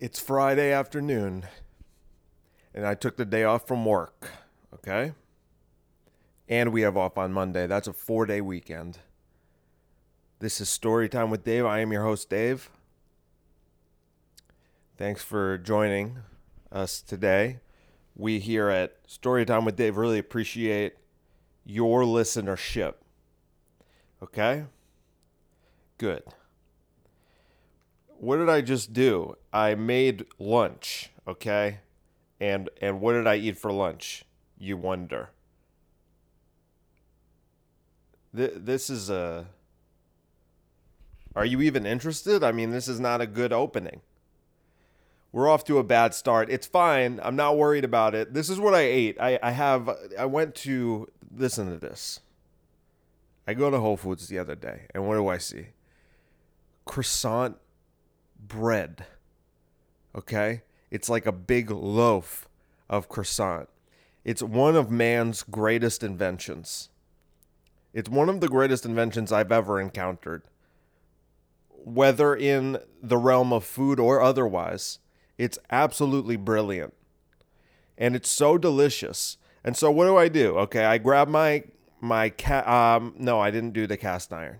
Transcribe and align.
It's 0.00 0.18
Friday 0.18 0.72
afternoon, 0.72 1.44
and 2.72 2.86
I 2.86 2.94
took 2.94 3.18
the 3.18 3.26
day 3.26 3.44
off 3.44 3.68
from 3.68 3.84
work, 3.84 4.30
okay? 4.72 5.12
And 6.48 6.72
we 6.72 6.80
have 6.80 6.96
off 6.96 7.18
on 7.18 7.34
Monday. 7.34 7.66
That's 7.66 7.86
a 7.86 7.92
four 7.92 8.24
day 8.24 8.40
weekend. 8.40 8.96
This 10.38 10.58
is 10.58 10.70
Storytime 10.70 11.28
with 11.28 11.44
Dave. 11.44 11.66
I 11.66 11.80
am 11.80 11.92
your 11.92 12.04
host, 12.04 12.30
Dave. 12.30 12.70
Thanks 14.96 15.22
for 15.22 15.58
joining 15.58 16.20
us 16.72 17.02
today. 17.02 17.58
We 18.16 18.38
here 18.38 18.70
at 18.70 19.06
Storytime 19.06 19.66
with 19.66 19.76
Dave 19.76 19.98
really 19.98 20.18
appreciate 20.18 20.94
your 21.62 22.04
listenership. 22.04 22.94
Okay? 24.22 24.64
Good. 25.98 26.22
What 28.20 28.36
did 28.36 28.50
I 28.50 28.60
just 28.60 28.92
do? 28.92 29.38
I 29.50 29.74
made 29.74 30.26
lunch, 30.38 31.08
okay? 31.26 31.78
And 32.38 32.68
and 32.78 33.00
what 33.00 33.14
did 33.14 33.26
I 33.26 33.36
eat 33.36 33.56
for 33.56 33.72
lunch? 33.72 34.26
You 34.58 34.76
wonder. 34.76 35.30
Th- 38.36 38.52
this 38.56 38.90
is 38.90 39.08
a 39.08 39.46
Are 41.34 41.46
you 41.46 41.62
even 41.62 41.86
interested? 41.86 42.44
I 42.44 42.52
mean, 42.52 42.72
this 42.72 42.88
is 42.88 43.00
not 43.00 43.22
a 43.22 43.26
good 43.26 43.54
opening. 43.54 44.02
We're 45.32 45.48
off 45.48 45.64
to 45.64 45.78
a 45.78 45.82
bad 45.82 46.12
start. 46.12 46.50
It's 46.50 46.66
fine. 46.66 47.20
I'm 47.22 47.36
not 47.36 47.56
worried 47.56 47.84
about 47.84 48.14
it. 48.14 48.34
This 48.34 48.50
is 48.50 48.60
what 48.60 48.74
I 48.74 48.80
ate. 48.80 49.18
I, 49.18 49.38
I 49.42 49.52
have 49.52 49.88
I 50.18 50.26
went 50.26 50.54
to 50.56 51.08
listen 51.34 51.70
to 51.70 51.78
this. 51.78 52.20
I 53.48 53.54
go 53.54 53.70
to 53.70 53.80
Whole 53.80 53.96
Foods 53.96 54.28
the 54.28 54.38
other 54.38 54.56
day, 54.56 54.88
and 54.94 55.08
what 55.08 55.14
do 55.14 55.26
I 55.26 55.38
see? 55.38 55.68
Croissant 56.84 57.56
bread. 58.50 59.06
Okay? 60.14 60.62
It's 60.90 61.08
like 61.08 61.24
a 61.24 61.32
big 61.32 61.70
loaf 61.70 62.48
of 62.90 63.08
croissant. 63.08 63.68
It's 64.24 64.42
one 64.42 64.76
of 64.76 64.90
man's 64.90 65.42
greatest 65.42 66.02
inventions. 66.02 66.90
It's 67.94 68.10
one 68.10 68.28
of 68.28 68.40
the 68.40 68.48
greatest 68.48 68.84
inventions 68.84 69.32
I've 69.32 69.52
ever 69.52 69.80
encountered. 69.80 70.42
Whether 71.70 72.36
in 72.36 72.78
the 73.02 73.16
realm 73.16 73.52
of 73.52 73.64
food 73.64 73.98
or 73.98 74.20
otherwise, 74.20 74.98
it's 75.38 75.58
absolutely 75.70 76.36
brilliant. 76.36 76.92
And 77.96 78.14
it's 78.14 78.28
so 78.28 78.58
delicious. 78.58 79.38
And 79.64 79.76
so 79.76 79.90
what 79.90 80.04
do 80.04 80.16
I 80.16 80.28
do? 80.28 80.58
Okay, 80.58 80.84
I 80.84 80.98
grab 80.98 81.28
my 81.28 81.64
my 82.02 82.30
cat 82.30 82.66
um 82.66 83.14
no, 83.18 83.40
I 83.40 83.50
didn't 83.50 83.72
do 83.72 83.86
the 83.86 83.96
cast 83.96 84.32
iron. 84.32 84.58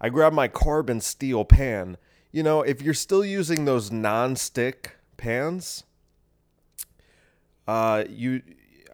I 0.00 0.08
grab 0.08 0.32
my 0.32 0.48
carbon 0.48 1.00
steel 1.00 1.44
pan. 1.44 1.96
You 2.32 2.42
know, 2.42 2.62
if 2.62 2.80
you're 2.80 2.94
still 2.94 3.24
using 3.24 3.66
those 3.66 3.92
non-stick 3.92 4.96
pans, 5.16 5.84
uh 7.68 8.04
you 8.08 8.42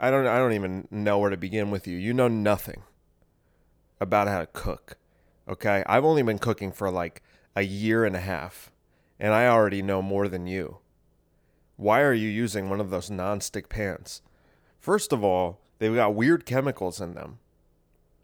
I 0.01 0.11
don't 0.11 0.27
I 0.27 0.39
don't 0.39 0.53
even 0.53 0.87
know 0.91 1.19
where 1.19 1.31
to 1.31 1.37
begin 1.37 1.71
with 1.71 1.87
you. 1.87 1.97
You 1.97 2.13
know 2.13 2.29
nothing 2.29 2.83
about 4.01 4.29
how 4.29 4.41
to 4.41 4.47
cook. 4.47 4.99
Okay? 5.49 5.83
I've 5.87 6.05
only 6.05 6.23
been 6.23 6.39
cooking 6.39 6.73
for 6.73 6.91
like 6.91 7.23
a 7.57 7.63
year 7.63 8.05
and 8.05 8.15
a 8.15 8.21
half, 8.21 8.71
and 9.19 9.33
I 9.33 9.47
already 9.47 9.83
know 9.83 10.03
more 10.03 10.29
than 10.29 10.47
you. 10.47 10.79
Why 11.77 12.03
are 12.03 12.13
you 12.13 12.29
using 12.29 12.69
one 12.69 12.81
of 12.81 12.91
those 12.91 13.11
non-stick 13.11 13.69
pans? 13.69 14.21
First 14.81 15.13
of 15.13 15.23
all, 15.23 15.61
they've 15.79 15.95
got 15.95 16.15
weird 16.15 16.45
chemicals 16.45 17.01
in 17.01 17.15
them. 17.15 17.39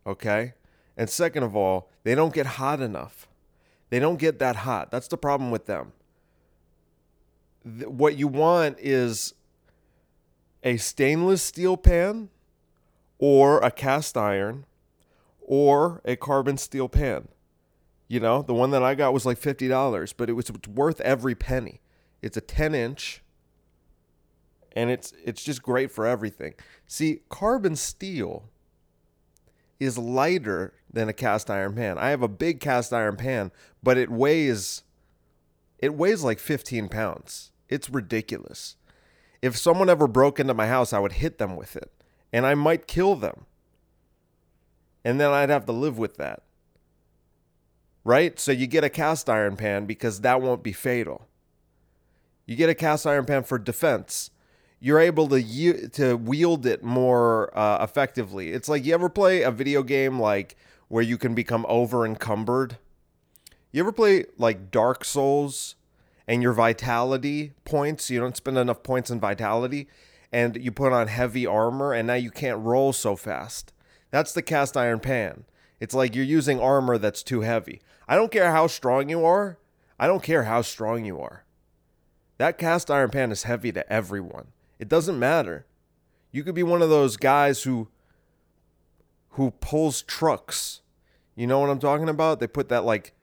Okay? 0.06 0.54
And 0.96 1.08
second 1.08 1.44
of 1.44 1.54
all, 1.56 1.88
they 2.02 2.14
don't 2.14 2.34
get 2.34 2.46
hot 2.46 2.80
enough. 2.80 3.28
They 3.94 4.00
don't 4.00 4.18
get 4.18 4.40
that 4.40 4.56
hot. 4.56 4.90
That's 4.90 5.06
the 5.06 5.16
problem 5.16 5.52
with 5.52 5.66
them. 5.66 5.92
Th- 7.64 7.86
What 7.86 8.16
you 8.16 8.26
want 8.26 8.76
is 8.80 9.34
a 10.64 10.78
stainless 10.78 11.44
steel 11.44 11.76
pan 11.76 12.30
or 13.20 13.60
a 13.60 13.70
cast 13.70 14.16
iron 14.16 14.66
or 15.40 16.00
a 16.04 16.16
carbon 16.16 16.56
steel 16.58 16.88
pan. 16.88 17.28
You 18.08 18.18
know, 18.18 18.42
the 18.42 18.52
one 18.52 18.72
that 18.72 18.82
I 18.82 18.96
got 18.96 19.12
was 19.12 19.24
like 19.24 19.38
$50, 19.38 20.12
but 20.16 20.28
it 20.28 20.32
was 20.32 20.50
worth 20.66 21.00
every 21.02 21.36
penny. 21.36 21.80
It's 22.20 22.36
a 22.36 22.40
10 22.40 22.74
inch 22.74 23.22
and 24.72 24.90
it's 24.90 25.12
it's 25.24 25.44
just 25.44 25.62
great 25.62 25.92
for 25.92 26.04
everything. 26.04 26.54
See, 26.84 27.20
carbon 27.28 27.76
steel 27.76 28.50
is 29.80 29.98
lighter 29.98 30.74
than 30.92 31.08
a 31.08 31.12
cast 31.12 31.50
iron 31.50 31.74
pan. 31.74 31.98
I 31.98 32.10
have 32.10 32.22
a 32.22 32.28
big 32.28 32.60
cast 32.60 32.92
iron 32.92 33.16
pan, 33.16 33.50
but 33.82 33.98
it 33.98 34.10
weighs 34.10 34.82
it 35.78 35.94
weighs 35.94 36.22
like 36.22 36.38
15 36.38 36.88
pounds. 36.88 37.50
It's 37.68 37.90
ridiculous. 37.90 38.76
If 39.42 39.56
someone 39.56 39.90
ever 39.90 40.06
broke 40.06 40.40
into 40.40 40.54
my 40.54 40.66
house, 40.66 40.94
I 40.94 40.98
would 40.98 41.12
hit 41.12 41.36
them 41.36 41.56
with 41.56 41.76
it, 41.76 41.92
and 42.32 42.46
I 42.46 42.54
might 42.54 42.86
kill 42.86 43.16
them. 43.16 43.44
And 45.04 45.20
then 45.20 45.30
I'd 45.30 45.50
have 45.50 45.66
to 45.66 45.72
live 45.72 45.98
with 45.98 46.16
that. 46.16 46.44
Right? 48.04 48.40
So 48.40 48.52
you 48.52 48.66
get 48.66 48.84
a 48.84 48.88
cast 48.88 49.28
iron 49.28 49.56
pan 49.56 49.84
because 49.84 50.22
that 50.22 50.40
won't 50.40 50.62
be 50.62 50.72
fatal. 50.72 51.28
You 52.46 52.56
get 52.56 52.70
a 52.70 52.74
cast 52.74 53.06
iron 53.06 53.26
pan 53.26 53.42
for 53.42 53.58
defense 53.58 54.30
you're 54.84 55.00
able 55.00 55.26
to 55.28 55.40
u- 55.40 55.88
to 55.88 56.14
wield 56.14 56.66
it 56.66 56.84
more 56.84 57.50
uh, 57.58 57.82
effectively. 57.82 58.52
It's 58.52 58.68
like 58.68 58.84
you 58.84 58.92
ever 58.92 59.08
play 59.08 59.40
a 59.40 59.50
video 59.50 59.82
game 59.82 60.20
like 60.20 60.58
where 60.88 61.02
you 61.02 61.16
can 61.16 61.34
become 61.34 61.64
over 61.70 62.04
encumbered. 62.04 62.76
You 63.72 63.80
ever 63.80 63.92
play 63.92 64.26
like 64.36 64.70
Dark 64.70 65.02
Souls 65.06 65.76
and 66.28 66.42
your 66.42 66.52
vitality 66.52 67.52
points, 67.64 68.10
you 68.10 68.20
don't 68.20 68.36
spend 68.36 68.58
enough 68.58 68.82
points 68.82 69.08
in 69.08 69.18
vitality 69.18 69.88
and 70.30 70.62
you 70.62 70.70
put 70.70 70.92
on 70.92 71.08
heavy 71.08 71.46
armor 71.46 71.94
and 71.94 72.06
now 72.06 72.12
you 72.12 72.30
can't 72.30 72.60
roll 72.62 72.92
so 72.92 73.16
fast. 73.16 73.72
That's 74.10 74.34
the 74.34 74.42
cast 74.42 74.76
iron 74.76 75.00
pan. 75.00 75.46
It's 75.80 75.94
like 75.94 76.14
you're 76.14 76.26
using 76.26 76.60
armor 76.60 76.98
that's 76.98 77.22
too 77.22 77.40
heavy. 77.40 77.80
I 78.06 78.16
don't 78.16 78.30
care 78.30 78.52
how 78.52 78.66
strong 78.66 79.08
you 79.08 79.24
are. 79.24 79.56
I 79.98 80.06
don't 80.06 80.22
care 80.22 80.42
how 80.42 80.60
strong 80.60 81.06
you 81.06 81.22
are. 81.22 81.46
That 82.36 82.58
cast 82.58 82.90
iron 82.90 83.08
pan 83.08 83.32
is 83.32 83.44
heavy 83.44 83.72
to 83.72 83.90
everyone. 83.90 84.48
It 84.84 84.90
doesn't 84.90 85.18
matter. 85.18 85.64
You 86.30 86.44
could 86.44 86.54
be 86.54 86.62
one 86.62 86.82
of 86.82 86.90
those 86.90 87.16
guys 87.16 87.62
who 87.62 87.88
who 89.30 89.52
pulls 89.52 90.02
trucks. 90.02 90.82
You 91.34 91.46
know 91.46 91.58
what 91.58 91.70
I'm 91.70 91.78
talking 91.78 92.10
about? 92.10 92.38
They 92.38 92.46
put 92.46 92.68
that 92.68 92.84
like 92.84 93.14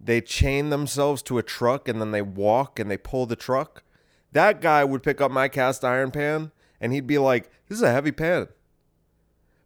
they 0.00 0.20
chain 0.20 0.70
themselves 0.70 1.22
to 1.22 1.38
a 1.38 1.44
truck 1.44 1.86
and 1.86 2.00
then 2.00 2.10
they 2.10 2.22
walk 2.22 2.80
and 2.80 2.90
they 2.90 2.96
pull 2.96 3.24
the 3.24 3.36
truck. 3.36 3.84
That 4.32 4.60
guy 4.60 4.82
would 4.82 5.04
pick 5.04 5.20
up 5.20 5.30
my 5.30 5.46
cast 5.46 5.84
iron 5.84 6.10
pan 6.10 6.50
and 6.80 6.92
he'd 6.92 7.06
be 7.06 7.18
like, 7.18 7.52
"This 7.68 7.78
is 7.78 7.82
a 7.82 7.92
heavy 7.92 8.10
pan." 8.10 8.48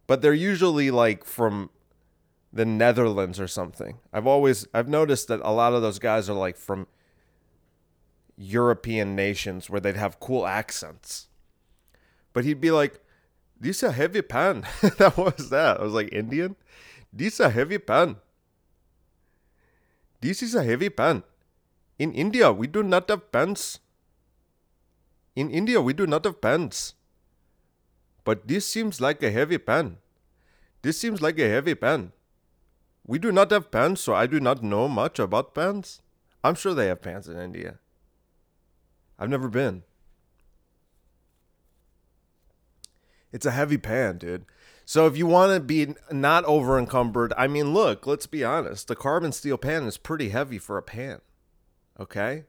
But 0.05 0.21
they're 0.21 0.31
usually 0.31 0.91
like 0.91 1.25
from 1.25 1.71
the 2.53 2.65
Netherlands 2.65 3.39
or 3.39 3.47
something. 3.47 3.97
I've 4.13 4.27
always 4.27 4.67
I've 4.75 4.87
noticed 4.87 5.27
that 5.29 5.41
a 5.43 5.53
lot 5.53 5.73
of 5.73 5.81
those 5.81 5.97
guys 5.97 6.29
are 6.29 6.35
like 6.35 6.55
from 6.55 6.85
European 8.35 9.15
nations 9.15 9.69
where 9.69 9.81
they'd 9.81 9.95
have 9.95 10.19
cool 10.19 10.45
accents. 10.45 11.27
But 12.33 12.45
he'd 12.45 12.61
be 12.61 12.71
like, 12.71 12.99
This 13.59 13.83
a 13.83 13.91
heavy 13.91 14.21
pan. 14.21 14.65
that 14.97 15.17
was 15.17 15.49
that. 15.49 15.79
I 15.79 15.83
was 15.83 15.93
like, 15.93 16.11
Indian? 16.11 16.55
This 17.11 17.39
a 17.39 17.49
heavy 17.49 17.77
pan. 17.77 18.17
This 20.21 20.41
is 20.41 20.55
a 20.55 20.63
heavy 20.63 20.89
pan. 20.89 21.23
In 21.99 22.13
India, 22.13 22.51
we 22.51 22.65
do 22.65 22.81
not 22.81 23.09
have 23.09 23.31
pans. 23.31 23.79
In 25.35 25.49
India, 25.49 25.81
we 25.81 25.93
do 25.93 26.07
not 26.07 26.25
have 26.25 26.41
pans. 26.41 26.93
But 28.23 28.47
this 28.47 28.65
seems 28.65 29.01
like 29.01 29.21
a 29.21 29.31
heavy 29.31 29.57
pan. 29.57 29.97
This 30.81 30.97
seems 30.97 31.21
like 31.21 31.37
a 31.39 31.49
heavy 31.49 31.75
pan. 31.75 32.13
We 33.05 33.19
do 33.19 33.31
not 33.31 33.51
have 33.51 33.69
pans, 33.69 33.99
so 33.99 34.13
I 34.15 34.27
do 34.27 34.39
not 34.39 34.63
know 34.63 34.87
much 34.87 35.19
about 35.19 35.53
pans. 35.53 36.01
I'm 36.43 36.55
sure 36.55 36.73
they 36.73 36.87
have 36.87 37.01
pans 37.01 37.27
in 37.27 37.37
India. 37.39 37.79
I've 39.23 39.29
never 39.29 39.47
been. 39.47 39.83
It's 43.31 43.45
a 43.45 43.51
heavy 43.51 43.77
pan, 43.77 44.17
dude. 44.17 44.43
So 44.83 45.07
if 45.07 45.15
you 45.15 45.25
want 45.27 45.53
to 45.53 45.61
be 45.61 45.95
not 46.11 46.43
over 46.43 46.77
encumbered, 46.77 47.31
I 47.37 47.47
mean, 47.47 47.73
look, 47.73 48.05
let's 48.05 48.27
be 48.27 48.43
honest. 48.43 48.89
The 48.89 48.97
carbon 48.97 49.31
steel 49.31 49.57
pan 49.57 49.83
is 49.83 49.97
pretty 49.97 50.27
heavy 50.27 50.57
for 50.57 50.77
a 50.77 50.83
pan. 50.83 51.21
Okay? 51.97 52.43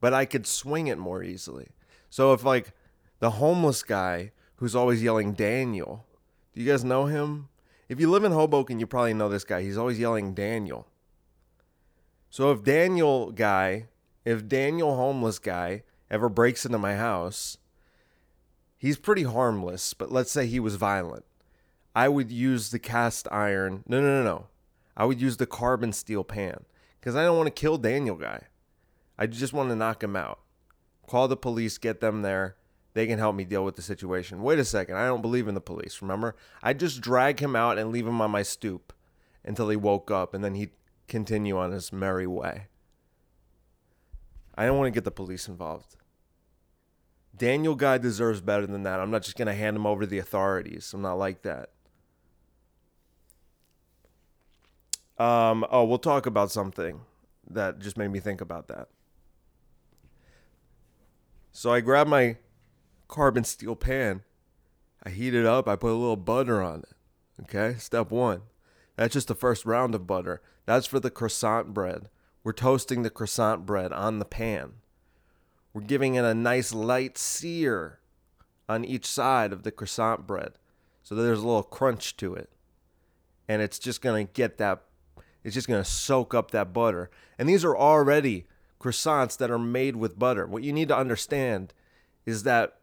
But 0.00 0.14
I 0.14 0.24
could 0.24 0.46
swing 0.46 0.86
it 0.86 0.98
more 0.98 1.24
easily. 1.24 1.70
So 2.10 2.32
if 2.32 2.44
like 2.44 2.70
the 3.18 3.30
homeless 3.30 3.82
guy 3.82 4.30
who's 4.58 4.76
always 4.76 5.02
yelling 5.02 5.32
Daniel, 5.32 6.06
do 6.52 6.60
you 6.60 6.70
guys 6.70 6.84
know 6.84 7.06
him? 7.06 7.48
If 7.88 7.98
you 7.98 8.08
live 8.08 8.22
in 8.22 8.30
Hoboken, 8.30 8.78
you 8.78 8.86
probably 8.86 9.14
know 9.14 9.28
this 9.28 9.42
guy. 9.42 9.62
He's 9.62 9.76
always 9.76 9.98
yelling 9.98 10.32
Daniel. 10.32 10.86
So 12.30 12.52
if 12.52 12.62
Daniel 12.62 13.32
guy, 13.32 13.88
if 14.24 14.46
Daniel 14.46 14.94
homeless 14.94 15.40
guy 15.40 15.82
ever 16.10 16.28
breaks 16.28 16.64
into 16.64 16.78
my 16.78 16.96
house, 16.96 17.58
he's 18.76 18.98
pretty 18.98 19.22
harmless, 19.24 19.94
but 19.94 20.12
let's 20.12 20.30
say 20.30 20.46
he 20.46 20.60
was 20.60 20.76
violent. 20.76 21.24
I 21.94 22.08
would 22.08 22.30
use 22.30 22.70
the 22.70 22.78
cast 22.78 23.28
iron. 23.30 23.84
No, 23.86 24.00
no, 24.00 24.22
no, 24.22 24.22
no. 24.22 24.46
I 24.96 25.04
would 25.04 25.20
use 25.20 25.36
the 25.36 25.46
carbon 25.46 25.92
steel 25.92 26.24
pan 26.24 26.64
because 27.00 27.16
I 27.16 27.24
don't 27.24 27.36
want 27.36 27.46
to 27.46 27.60
kill 27.60 27.78
Daniel 27.78 28.16
guy. 28.16 28.44
I 29.18 29.26
just 29.26 29.52
want 29.52 29.68
to 29.70 29.76
knock 29.76 30.02
him 30.02 30.16
out. 30.16 30.40
call 31.06 31.28
the 31.28 31.36
police, 31.36 31.78
get 31.78 32.00
them 32.00 32.22
there. 32.22 32.56
They 32.94 33.06
can 33.06 33.18
help 33.18 33.34
me 33.34 33.44
deal 33.44 33.64
with 33.64 33.76
the 33.76 33.82
situation. 33.82 34.42
Wait 34.42 34.58
a 34.58 34.64
second. 34.64 34.96
I 34.96 35.06
don't 35.06 35.22
believe 35.22 35.48
in 35.48 35.54
the 35.54 35.60
police, 35.60 36.00
remember? 36.00 36.36
I 36.62 36.72
just 36.72 37.00
drag 37.00 37.40
him 37.40 37.56
out 37.56 37.76
and 37.76 37.90
leave 37.90 38.06
him 38.06 38.20
on 38.20 38.30
my 38.30 38.42
stoop 38.42 38.92
until 39.44 39.68
he 39.68 39.76
woke 39.76 40.10
up 40.10 40.32
and 40.32 40.44
then 40.44 40.54
he'd 40.54 40.70
continue 41.08 41.58
on 41.58 41.72
his 41.72 41.92
merry 41.92 42.26
way. 42.26 42.68
I 44.56 44.66
don't 44.66 44.78
want 44.78 44.86
to 44.86 44.96
get 44.96 45.04
the 45.04 45.10
police 45.10 45.48
involved. 45.48 45.96
Daniel 47.36 47.74
Guy 47.74 47.98
deserves 47.98 48.40
better 48.40 48.66
than 48.66 48.84
that. 48.84 49.00
I'm 49.00 49.10
not 49.10 49.22
just 49.22 49.36
going 49.36 49.46
to 49.46 49.54
hand 49.54 49.76
him 49.76 49.86
over 49.86 50.02
to 50.02 50.06
the 50.06 50.18
authorities. 50.18 50.92
I'm 50.94 51.02
not 51.02 51.18
like 51.18 51.42
that. 51.42 51.70
Um, 55.18 55.64
oh, 55.70 55.84
we'll 55.84 55.98
talk 55.98 56.26
about 56.26 56.50
something 56.50 57.00
that 57.50 57.78
just 57.78 57.96
made 57.96 58.08
me 58.08 58.20
think 58.20 58.40
about 58.40 58.68
that. 58.68 58.88
So 61.52 61.72
I 61.72 61.80
grabbed 61.80 62.10
my 62.10 62.36
carbon 63.08 63.44
steel 63.44 63.76
pan. 63.76 64.22
I 65.04 65.10
heat 65.10 65.34
it 65.34 65.46
up. 65.46 65.68
I 65.68 65.76
put 65.76 65.92
a 65.92 65.94
little 65.94 66.16
butter 66.16 66.62
on 66.62 66.80
it. 66.80 67.42
Okay, 67.42 67.76
step 67.78 68.10
one. 68.10 68.42
That's 68.96 69.12
just 69.12 69.28
the 69.28 69.34
first 69.34 69.64
round 69.64 69.94
of 69.94 70.06
butter. 70.06 70.40
That's 70.66 70.86
for 70.86 71.00
the 71.00 71.10
croissant 71.10 71.74
bread. 71.74 72.08
We're 72.44 72.52
toasting 72.52 73.02
the 73.02 73.10
croissant 73.10 73.66
bread 73.66 73.92
on 73.92 74.20
the 74.20 74.24
pan. 74.24 74.74
We're 75.72 75.80
giving 75.80 76.14
it 76.14 76.24
a 76.24 76.34
nice 76.34 76.72
light 76.72 77.18
sear 77.18 77.98
on 78.68 78.84
each 78.84 79.06
side 79.06 79.52
of 79.52 79.64
the 79.64 79.72
croissant 79.72 80.26
bread 80.26 80.52
so 81.04 81.14
there's 81.14 81.42
a 81.42 81.46
little 81.46 81.62
crunch 81.62 82.16
to 82.16 82.34
it. 82.34 82.50
And 83.46 83.60
it's 83.60 83.78
just 83.78 84.00
going 84.00 84.26
to 84.26 84.32
get 84.32 84.56
that, 84.56 84.82
it's 85.44 85.54
just 85.54 85.68
going 85.68 85.82
to 85.82 85.88
soak 85.88 86.34
up 86.34 86.50
that 86.50 86.72
butter. 86.72 87.10
And 87.38 87.46
these 87.46 87.64
are 87.64 87.76
already 87.76 88.46
croissants 88.80 89.36
that 89.36 89.50
are 89.50 89.58
made 89.58 89.96
with 89.96 90.18
butter. 90.18 90.46
What 90.46 90.62
you 90.62 90.72
need 90.72 90.88
to 90.88 90.96
understand 90.96 91.74
is 92.24 92.42
that 92.44 92.78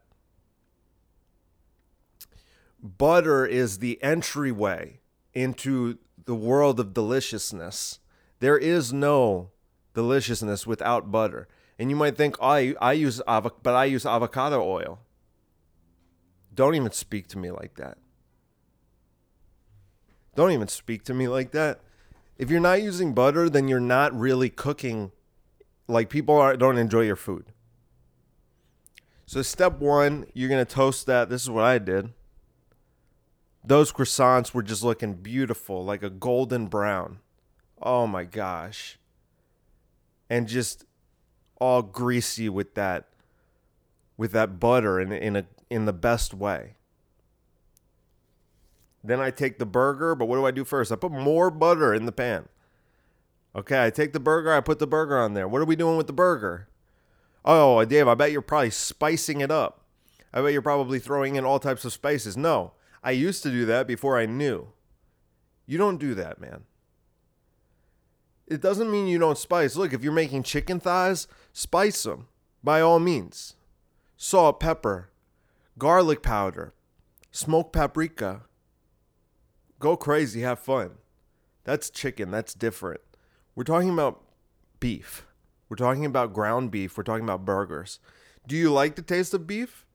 butter 2.80 3.44
is 3.44 3.78
the 3.78 4.00
entryway 4.02 5.00
into 5.34 5.98
the 6.24 6.36
world 6.36 6.78
of 6.78 6.94
deliciousness. 6.94 7.98
There 8.38 8.58
is 8.58 8.92
no 8.92 9.50
deliciousness 9.94 10.66
without 10.66 11.10
butter. 11.10 11.48
And 11.78 11.90
you 11.90 11.96
might 11.96 12.16
think, 12.16 12.36
oh, 12.40 12.48
I, 12.48 12.74
I 12.80 12.92
use 12.92 13.20
avo- 13.26 13.52
but 13.62 13.74
I 13.74 13.86
use 13.86 14.06
avocado 14.06 14.62
oil. 14.62 15.00
Don't 16.54 16.74
even 16.74 16.92
speak 16.92 17.28
to 17.28 17.38
me 17.38 17.50
like 17.50 17.76
that. 17.76 17.98
Don't 20.34 20.52
even 20.52 20.68
speak 20.68 21.04
to 21.04 21.14
me 21.14 21.28
like 21.28 21.52
that. 21.52 21.80
If 22.38 22.50
you're 22.50 22.60
not 22.60 22.82
using 22.82 23.14
butter, 23.14 23.48
then 23.48 23.68
you're 23.68 23.80
not 23.80 24.18
really 24.18 24.48
cooking 24.48 25.12
like 25.88 26.08
people 26.08 26.36
are, 26.36 26.56
don't 26.56 26.78
enjoy 26.78 27.02
your 27.02 27.16
food. 27.16 27.46
So, 29.26 29.42
step 29.42 29.78
one, 29.78 30.26
you're 30.34 30.48
to 30.48 30.64
toast 30.64 31.06
that. 31.06 31.28
This 31.28 31.42
is 31.42 31.50
what 31.50 31.64
I 31.64 31.78
did. 31.78 32.10
Those 33.64 33.92
croissants 33.92 34.52
were 34.52 34.62
just 34.62 34.82
looking 34.82 35.14
beautiful, 35.14 35.84
like 35.84 36.02
a 36.02 36.10
golden 36.10 36.66
brown. 36.66 37.20
Oh 37.80 38.06
my 38.06 38.24
gosh. 38.24 38.98
And 40.32 40.48
just 40.48 40.86
all 41.60 41.82
greasy 41.82 42.48
with 42.48 42.74
that 42.74 43.08
with 44.16 44.32
that 44.32 44.58
butter 44.58 44.98
in 44.98 45.12
in 45.12 45.36
a 45.36 45.44
in 45.68 45.84
the 45.84 45.92
best 45.92 46.32
way. 46.32 46.76
Then 49.04 49.20
I 49.20 49.30
take 49.30 49.58
the 49.58 49.66
burger, 49.66 50.14
but 50.14 50.26
what 50.26 50.36
do 50.36 50.46
I 50.46 50.50
do 50.50 50.64
first? 50.64 50.90
I 50.90 50.96
put 50.96 51.12
more 51.12 51.50
butter 51.50 51.92
in 51.92 52.06
the 52.06 52.12
pan. 52.12 52.48
Okay, 53.54 53.84
I 53.84 53.90
take 53.90 54.14
the 54.14 54.20
burger, 54.20 54.50
I 54.50 54.60
put 54.60 54.78
the 54.78 54.86
burger 54.86 55.18
on 55.18 55.34
there. 55.34 55.46
What 55.46 55.60
are 55.60 55.66
we 55.66 55.76
doing 55.76 55.98
with 55.98 56.06
the 56.06 56.14
burger? 56.14 56.68
Oh, 57.44 57.84
Dave, 57.84 58.08
I 58.08 58.14
bet 58.14 58.32
you're 58.32 58.40
probably 58.40 58.70
spicing 58.70 59.42
it 59.42 59.50
up. 59.50 59.84
I 60.32 60.40
bet 60.40 60.54
you're 60.54 60.62
probably 60.62 60.98
throwing 60.98 61.36
in 61.36 61.44
all 61.44 61.58
types 61.58 61.84
of 61.84 61.92
spices. 61.92 62.38
No, 62.38 62.72
I 63.02 63.10
used 63.10 63.42
to 63.42 63.50
do 63.50 63.66
that 63.66 63.86
before 63.86 64.18
I 64.18 64.24
knew. 64.24 64.68
You 65.66 65.76
don't 65.76 65.98
do 65.98 66.14
that, 66.14 66.40
man. 66.40 66.62
It 68.52 68.60
doesn't 68.60 68.90
mean 68.90 69.06
you 69.06 69.18
don't 69.18 69.38
spice. 69.38 69.76
Look, 69.76 69.94
if 69.94 70.04
you're 70.04 70.12
making 70.12 70.42
chicken 70.42 70.78
thighs, 70.78 71.26
spice 71.54 72.02
them 72.02 72.28
by 72.62 72.82
all 72.82 72.98
means. 72.98 73.54
Salt, 74.18 74.60
pepper, 74.60 75.08
garlic 75.78 76.22
powder, 76.22 76.74
smoked 77.30 77.72
paprika. 77.72 78.42
Go 79.78 79.96
crazy, 79.96 80.42
have 80.42 80.58
fun. 80.58 80.98
That's 81.64 81.88
chicken, 81.88 82.30
that's 82.30 82.52
different. 82.52 83.00
We're 83.54 83.64
talking 83.64 83.88
about 83.88 84.22
beef. 84.80 85.24
We're 85.70 85.76
talking 85.76 86.04
about 86.04 86.34
ground 86.34 86.70
beef. 86.70 86.98
We're 86.98 87.04
talking 87.04 87.24
about 87.24 87.46
burgers. 87.46 88.00
Do 88.46 88.54
you 88.54 88.70
like 88.70 88.96
the 88.96 89.02
taste 89.02 89.32
of 89.32 89.46
beef? 89.46 89.86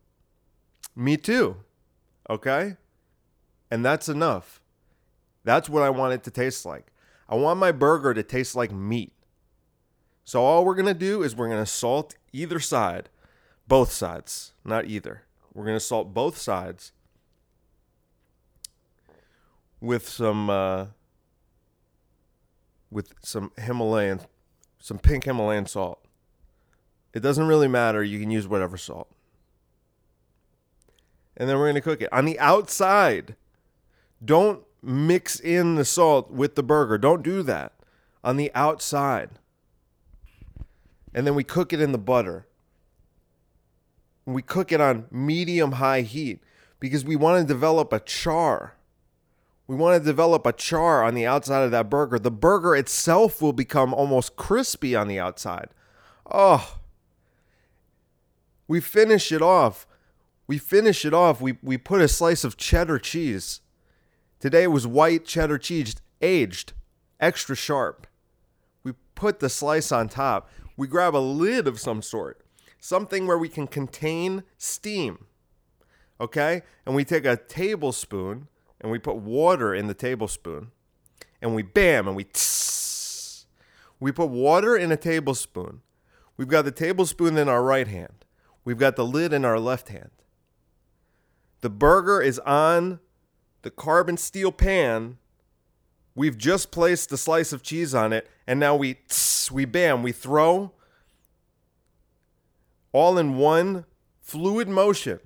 Me 0.95 1.15
too. 1.15 1.57
Okay? 2.27 2.77
And 3.69 3.85
that's 3.85 4.09
enough. 4.09 4.61
That's 5.43 5.69
what 5.69 5.83
I 5.83 5.91
want 5.91 6.13
it 6.13 6.23
to 6.23 6.31
taste 6.31 6.65
like. 6.65 6.87
I 7.29 7.35
want 7.35 7.59
my 7.59 7.71
burger 7.71 8.13
to 8.13 8.23
taste 8.23 8.55
like 8.55 8.71
meat. 8.71 9.13
So 10.23 10.43
all 10.43 10.65
we're 10.65 10.75
going 10.75 10.87
to 10.87 10.93
do 10.93 11.23
is 11.23 11.35
we're 11.35 11.47
going 11.47 11.63
to 11.63 11.65
salt 11.65 12.15
either 12.33 12.59
side, 12.59 13.09
both 13.67 13.91
sides, 13.91 14.53
not 14.65 14.85
either. 14.85 15.23
We're 15.53 15.65
going 15.65 15.75
to 15.75 15.79
salt 15.79 16.13
both 16.13 16.37
sides 16.37 16.91
with 19.79 20.07
some 20.07 20.49
uh, 20.49 20.87
with 22.91 23.13
some 23.23 23.51
Himalayan 23.57 24.21
some 24.79 24.99
pink 24.99 25.25
Himalayan 25.25 25.65
salt. 25.65 26.03
It 27.13 27.21
doesn't 27.21 27.47
really 27.47 27.67
matter. 27.67 28.03
You 28.03 28.19
can 28.19 28.29
use 28.29 28.47
whatever 28.47 28.77
salt. 28.77 29.09
And 31.35 31.47
then 31.47 31.57
we're 31.57 31.65
going 31.65 31.75
to 31.75 31.81
cook 31.81 32.01
it. 32.01 32.11
On 32.11 32.25
the 32.25 32.39
outside, 32.39 33.35
don't 34.23 34.63
mix 34.81 35.39
in 35.39 35.75
the 35.75 35.85
salt 35.85 36.31
with 36.31 36.55
the 36.55 36.63
burger. 36.63 36.97
Don't 36.97 37.23
do 37.23 37.43
that. 37.43 37.73
On 38.23 38.37
the 38.37 38.51
outside. 38.53 39.29
And 41.13 41.25
then 41.25 41.35
we 41.35 41.43
cook 41.43 41.73
it 41.73 41.81
in 41.81 41.91
the 41.91 41.97
butter. 41.97 42.47
We 44.25 44.41
cook 44.41 44.71
it 44.71 44.81
on 44.81 45.05
medium 45.09 45.73
high 45.73 46.01
heat 46.01 46.43
because 46.79 47.05
we 47.05 47.15
want 47.15 47.41
to 47.41 47.53
develop 47.53 47.93
a 47.93 47.99
char. 47.99 48.75
We 49.67 49.75
want 49.75 50.01
to 50.01 50.05
develop 50.05 50.45
a 50.45 50.53
char 50.53 51.03
on 51.03 51.13
the 51.13 51.25
outside 51.25 51.63
of 51.63 51.71
that 51.71 51.89
burger. 51.89 52.19
The 52.19 52.31
burger 52.31 52.75
itself 52.75 53.41
will 53.41 53.53
become 53.53 53.93
almost 53.93 54.35
crispy 54.35 54.95
on 54.95 55.07
the 55.07 55.19
outside. 55.19 55.69
Oh. 56.29 56.77
We 58.67 58.81
finish 58.81 59.31
it 59.31 59.41
off. 59.41 59.87
We 60.45 60.57
finish 60.57 61.05
it 61.05 61.13
off. 61.13 61.41
We, 61.41 61.57
we 61.61 61.77
put 61.77 62.01
a 62.01 62.07
slice 62.07 62.43
of 62.43 62.57
cheddar 62.57 62.99
cheese 62.99 63.61
Today 64.39 64.67
was 64.67 64.85
white 64.85 65.25
cheddar 65.25 65.57
cheese, 65.57 65.95
aged, 66.21 66.73
extra 67.19 67.55
sharp. 67.55 68.07
We 68.83 68.93
put 69.15 69.39
the 69.39 69.49
slice 69.49 69.91
on 69.91 70.09
top. 70.09 70.49
We 70.75 70.87
grab 70.87 71.15
a 71.15 71.17
lid 71.17 71.67
of 71.67 71.79
some 71.79 72.01
sort, 72.01 72.41
something 72.79 73.25
where 73.25 73.37
we 73.37 73.49
can 73.49 73.67
contain 73.67 74.43
steam. 74.57 75.25
Okay? 76.21 76.61
And 76.85 76.95
we 76.95 77.03
take 77.03 77.25
a 77.25 77.35
tablespoon 77.35 78.47
and 78.79 78.91
we 78.91 78.99
put 78.99 79.15
water 79.15 79.73
in 79.73 79.87
the 79.87 79.93
tablespoon. 79.93 80.71
And 81.41 81.55
we 81.55 81.63
bam 81.63 82.07
and 82.07 82.15
we 82.15 82.23
tss. 82.25 83.45
We 83.99 84.11
put 84.11 84.29
water 84.29 84.77
in 84.77 84.91
a 84.91 84.97
tablespoon. 84.97 85.81
We've 86.35 86.47
got 86.47 86.65
the 86.65 86.71
tablespoon 86.71 87.37
in 87.37 87.49
our 87.49 87.63
right 87.63 87.87
hand. 87.87 88.25
We've 88.63 88.77
got 88.77 88.95
the 88.95 89.05
lid 89.05 89.33
in 89.33 89.45
our 89.45 89.59
left 89.59 89.89
hand. 89.89 90.11
The 91.61 91.69
burger 91.71 92.21
is 92.21 92.37
on 92.39 92.99
the 93.67 93.71
carbon 93.71 94.15
steel 94.15 94.49
pan. 94.49 95.17
We've 96.15 96.37
just 96.37 96.71
placed 96.71 97.09
the 97.09 97.17
slice 97.17 97.51
of 97.51 97.63
cheese 97.63 97.93
on 97.93 98.13
it, 98.13 98.29
and 98.47 98.61
now 98.61 98.77
we 98.77 98.93
tss, 99.09 99.51
we 99.51 99.65
bam, 99.65 100.03
we 100.03 100.13
throw 100.13 100.71
all 102.93 103.17
in 103.17 103.35
one 103.35 103.83
fluid 104.21 104.69
motion. 104.69 105.19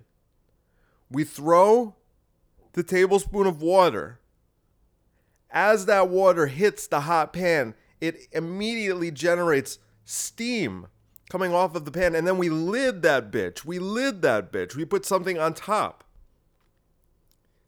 We 1.11 1.23
throw 1.23 1.93
the 2.73 2.81
tablespoon 2.81 3.45
of 3.45 3.61
water. 3.61 4.19
As 5.51 5.85
that 5.85 6.09
water 6.09 6.47
hits 6.47 6.87
the 6.87 7.01
hot 7.01 7.33
pan, 7.33 7.75
it 7.99 8.27
immediately 8.31 9.11
generates 9.11 9.77
steam 10.03 10.87
coming 11.29 11.53
off 11.53 11.75
of 11.75 11.85
the 11.85 11.91
pan. 11.91 12.15
And 12.15 12.25
then 12.25 12.39
we 12.39 12.49
lid 12.49 13.03
that 13.03 13.31
bitch. 13.31 13.63
We 13.63 13.77
lid 13.77 14.23
that 14.23 14.51
bitch. 14.51 14.75
We 14.75 14.83
put 14.83 15.05
something 15.05 15.37
on 15.37 15.53
top. 15.53 16.03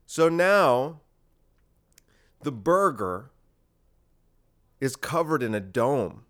So 0.06 0.30
now 0.30 1.00
the 2.42 2.52
burger 2.52 3.32
is 4.80 4.96
covered 4.96 5.42
in 5.42 5.56
a 5.56 5.60
dome 5.60 6.26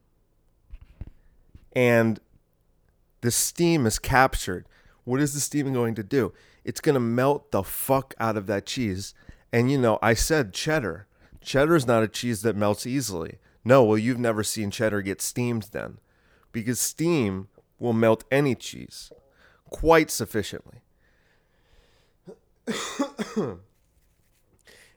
and 1.76 2.20
the 3.22 3.32
steam 3.32 3.86
is 3.86 4.00
captured. 4.00 4.68
What 5.06 5.20
is 5.20 5.34
the 5.34 5.40
steam 5.40 5.74
going 5.74 5.96
to 5.96 6.04
do? 6.04 6.34
It's 6.64 6.82
going 6.82 6.94
to 6.94 7.00
melt 7.00 7.52
the 7.52 7.64
fuck 7.64 8.14
out 8.20 8.38
of 8.38 8.48
that 8.48 8.66
cheese. 8.66 9.14
And 9.52 9.72
you 9.72 9.78
know, 9.78 10.00
I 10.02 10.14
said 10.14 10.54
cheddar. 10.54 11.08
Cheddar 11.42 11.76
is 11.76 11.88
not 11.88 12.04
a 12.04 12.08
cheese 12.08 12.42
that 12.44 12.56
melts 12.56 12.86
easily. 12.86 13.40
No, 13.66 13.84
well, 13.84 13.98
you've 13.98 14.20
never 14.20 14.44
seen 14.44 14.72
cheddar 14.72 15.02
get 15.02 15.22
steamed 15.22 15.70
then. 15.72 15.98
Because 16.52 16.80
steam 16.80 17.48
will 17.80 17.94
melt 17.94 18.24
any 18.32 18.56
cheese 18.56 19.12
quite 19.70 20.12
sufficiently. 20.12 20.83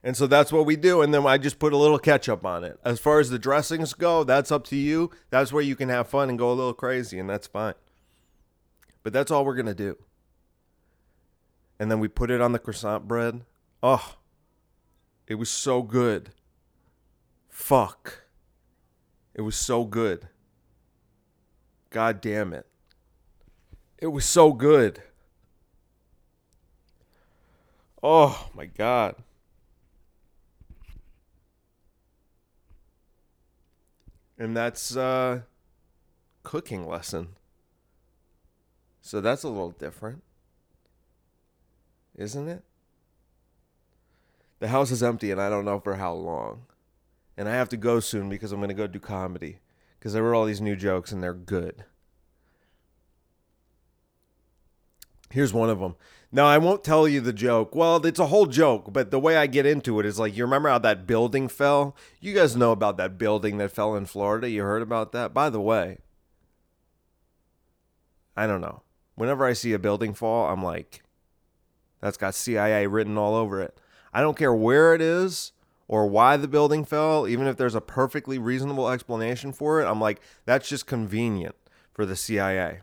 and 0.02 0.16
so 0.16 0.26
that's 0.26 0.52
what 0.52 0.66
we 0.66 0.76
do. 0.76 1.02
And 1.02 1.12
then 1.12 1.26
I 1.26 1.38
just 1.38 1.58
put 1.58 1.73
a 1.73 1.76
little 1.76 1.99
ketchup 1.99 2.44
on 2.44 2.64
it. 2.64 2.78
As 2.85 3.00
far 3.00 3.20
as 3.20 3.30
the 3.30 3.38
dressings 3.38 3.94
go, 3.94 4.25
that's 4.25 4.52
up 4.52 4.64
to 4.68 4.76
you. 4.76 5.11
That's 5.30 5.52
where 5.52 5.62
you 5.62 5.76
can 5.76 5.88
have 5.88 6.08
fun 6.08 6.28
and 6.28 6.38
go 6.38 6.50
a 6.50 6.54
little 6.54 6.75
crazy, 6.75 7.18
and 7.18 7.28
that's 7.28 7.46
fine. 7.46 7.75
But 9.02 9.12
that's 9.12 9.30
all 9.30 9.44
we're 9.44 9.54
going 9.54 9.66
to 9.66 9.75
do. 9.75 9.96
And 11.78 11.90
then 11.90 12.00
we 12.00 12.08
put 12.08 12.30
it 12.30 12.40
on 12.40 12.52
the 12.52 12.58
croissant 12.58 13.06
bread. 13.06 13.42
Oh, 13.82 14.16
it 15.26 15.35
was 15.35 15.50
so 15.50 15.82
good. 15.82 16.30
Fuck. 17.49 18.25
It 19.35 19.42
was 19.42 19.56
so 19.56 19.85
good. 19.85 20.28
God 21.90 22.20
damn 22.20 22.52
it. 22.52 22.66
It 23.99 24.08
was 24.08 24.25
so 24.25 24.52
good. 24.52 25.02
Oh 28.02 28.48
my 28.54 28.66
God. 28.66 29.16
And 34.38 34.56
that's 34.56 34.96
uh 34.96 35.40
cooking 36.42 36.86
lesson. 36.86 37.28
So 39.00 39.20
that's 39.20 39.42
a 39.42 39.48
little 39.48 39.70
different. 39.70 40.22
Isn't 42.16 42.48
it? 42.48 42.64
The 44.58 44.68
house 44.68 44.90
is 44.90 45.02
empty 45.02 45.30
and 45.30 45.40
I 45.40 45.48
don't 45.48 45.64
know 45.64 45.80
for 45.80 45.96
how 45.96 46.12
long. 46.12 46.62
And 47.36 47.48
I 47.48 47.52
have 47.52 47.68
to 47.70 47.76
go 47.76 48.00
soon 48.00 48.28
because 48.28 48.52
I'm 48.52 48.60
going 48.60 48.68
to 48.68 48.74
go 48.74 48.86
do 48.86 48.98
comedy. 48.98 49.58
Because 49.98 50.16
I 50.16 50.20
wrote 50.20 50.36
all 50.36 50.46
these 50.46 50.60
new 50.60 50.76
jokes 50.76 51.12
and 51.12 51.22
they're 51.22 51.34
good. 51.34 51.84
Here's 55.30 55.52
one 55.52 55.68
of 55.68 55.80
them. 55.80 55.96
Now, 56.36 56.44
I 56.44 56.58
won't 56.58 56.84
tell 56.84 57.08
you 57.08 57.22
the 57.22 57.32
joke. 57.32 57.74
Well, 57.74 58.04
it's 58.04 58.18
a 58.18 58.26
whole 58.26 58.44
joke, 58.44 58.92
but 58.92 59.10
the 59.10 59.18
way 59.18 59.38
I 59.38 59.46
get 59.46 59.64
into 59.64 59.98
it 60.00 60.04
is 60.04 60.18
like, 60.18 60.36
you 60.36 60.44
remember 60.44 60.68
how 60.68 60.78
that 60.80 61.06
building 61.06 61.48
fell? 61.48 61.96
You 62.20 62.34
guys 62.34 62.54
know 62.54 62.72
about 62.72 62.98
that 62.98 63.16
building 63.16 63.56
that 63.56 63.70
fell 63.70 63.96
in 63.96 64.04
Florida. 64.04 64.50
You 64.50 64.62
heard 64.62 64.82
about 64.82 65.12
that? 65.12 65.32
By 65.32 65.48
the 65.48 65.62
way, 65.62 65.96
I 68.36 68.46
don't 68.46 68.60
know. 68.60 68.82
Whenever 69.14 69.46
I 69.46 69.54
see 69.54 69.72
a 69.72 69.78
building 69.78 70.12
fall, 70.12 70.50
I'm 70.50 70.62
like, 70.62 71.02
that's 72.02 72.18
got 72.18 72.34
CIA 72.34 72.86
written 72.86 73.16
all 73.16 73.34
over 73.34 73.62
it. 73.62 73.80
I 74.12 74.20
don't 74.20 74.36
care 74.36 74.52
where 74.52 74.94
it 74.94 75.00
is 75.00 75.52
or 75.88 76.06
why 76.06 76.36
the 76.36 76.48
building 76.48 76.84
fell, 76.84 77.26
even 77.26 77.46
if 77.46 77.56
there's 77.56 77.74
a 77.74 77.80
perfectly 77.80 78.36
reasonable 78.36 78.90
explanation 78.90 79.54
for 79.54 79.80
it. 79.80 79.86
I'm 79.86 80.02
like, 80.02 80.20
that's 80.44 80.68
just 80.68 80.86
convenient 80.86 81.56
for 81.94 82.04
the 82.04 82.14
CIA. 82.14 82.80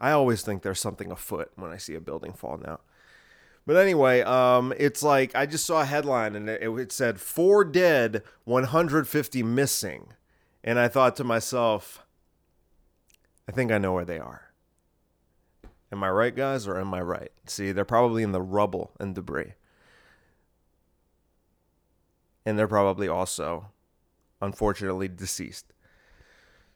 I 0.00 0.12
always 0.12 0.42
think 0.42 0.62
there's 0.62 0.80
something 0.80 1.10
afoot 1.10 1.50
when 1.56 1.70
I 1.70 1.76
see 1.76 1.94
a 1.94 2.00
building 2.00 2.32
fall 2.32 2.58
now. 2.58 2.80
But 3.66 3.76
anyway, 3.76 4.22
um, 4.22 4.72
it's 4.78 5.02
like 5.02 5.34
I 5.34 5.44
just 5.44 5.66
saw 5.66 5.82
a 5.82 5.84
headline 5.84 6.34
and 6.34 6.48
it, 6.48 6.62
it 6.62 6.92
said 6.92 7.20
four 7.20 7.64
dead, 7.64 8.22
150 8.44 9.42
missing. 9.42 10.14
And 10.64 10.78
I 10.78 10.88
thought 10.88 11.16
to 11.16 11.24
myself, 11.24 12.04
I 13.46 13.52
think 13.52 13.70
I 13.70 13.78
know 13.78 13.92
where 13.92 14.04
they 14.04 14.18
are. 14.18 14.52
Am 15.90 16.04
I 16.04 16.10
right, 16.10 16.34
guys, 16.34 16.66
or 16.66 16.78
am 16.78 16.92
I 16.92 17.00
right? 17.00 17.32
See, 17.46 17.72
they're 17.72 17.84
probably 17.84 18.22
in 18.22 18.32
the 18.32 18.42
rubble 18.42 18.92
and 19.00 19.14
debris. 19.14 19.54
And 22.44 22.58
they're 22.58 22.68
probably 22.68 23.08
also, 23.08 23.68
unfortunately, 24.40 25.08
deceased. 25.08 25.72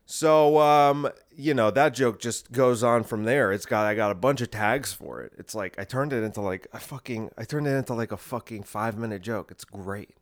So, 0.04 0.59
um, 0.59 1.09
you 1.35 1.54
know, 1.54 1.71
that 1.71 1.94
joke 1.94 2.21
just 2.21 2.52
goes 2.52 2.82
on 2.82 3.04
from 3.04 3.25
there. 3.25 3.52
It's 3.52 3.66
got, 3.66 3.87
I 3.87 3.94
got 3.94 4.11
a 4.11 4.16
bunch 4.16 4.40
of 4.40 4.50
tags 4.50 4.92
for 4.92 5.23
it. 5.23 5.32
It's 5.38 5.54
like, 5.54 5.78
I 5.78 5.85
turned 5.85 6.12
it 6.12 6.23
into 6.23 6.40
like 6.40 6.66
a 6.73 6.78
fucking, 6.78 7.30
I 7.38 7.44
turned 7.44 7.66
it 7.66 7.76
into 7.76 7.94
like 7.94 8.12
a 8.12 8.16
fucking 8.16 8.64
five 8.64 8.99
minute 8.99 9.23
joke. 9.23 9.50
It's 9.50 9.64
great. 9.64 10.16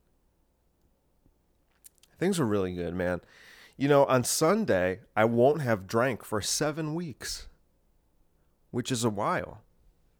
Things 2.18 2.38
are 2.38 2.46
really 2.46 2.74
good, 2.74 2.94
man. 2.94 3.20
You 3.76 3.88
know, 3.88 4.04
on 4.04 4.24
Sunday, 4.24 5.00
I 5.16 5.24
won't 5.24 5.62
have 5.62 5.86
drank 5.86 6.22
for 6.22 6.42
seven 6.42 6.94
weeks, 6.94 7.48
which 8.70 8.92
is 8.92 9.04
a 9.04 9.10
while. 9.10 9.62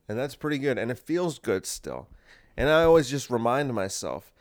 And 0.09 0.19
that's 0.19 0.35
pretty 0.35 0.59
good. 0.59 0.79
And 0.79 0.91
it 0.91 0.99
feels 0.99 1.39
good 1.39 1.67
still. 1.67 2.09
And 2.57 2.69
I 2.69 2.85
always 2.85 3.11
just 3.11 3.31
remind 3.31 3.73
myself 3.75 4.33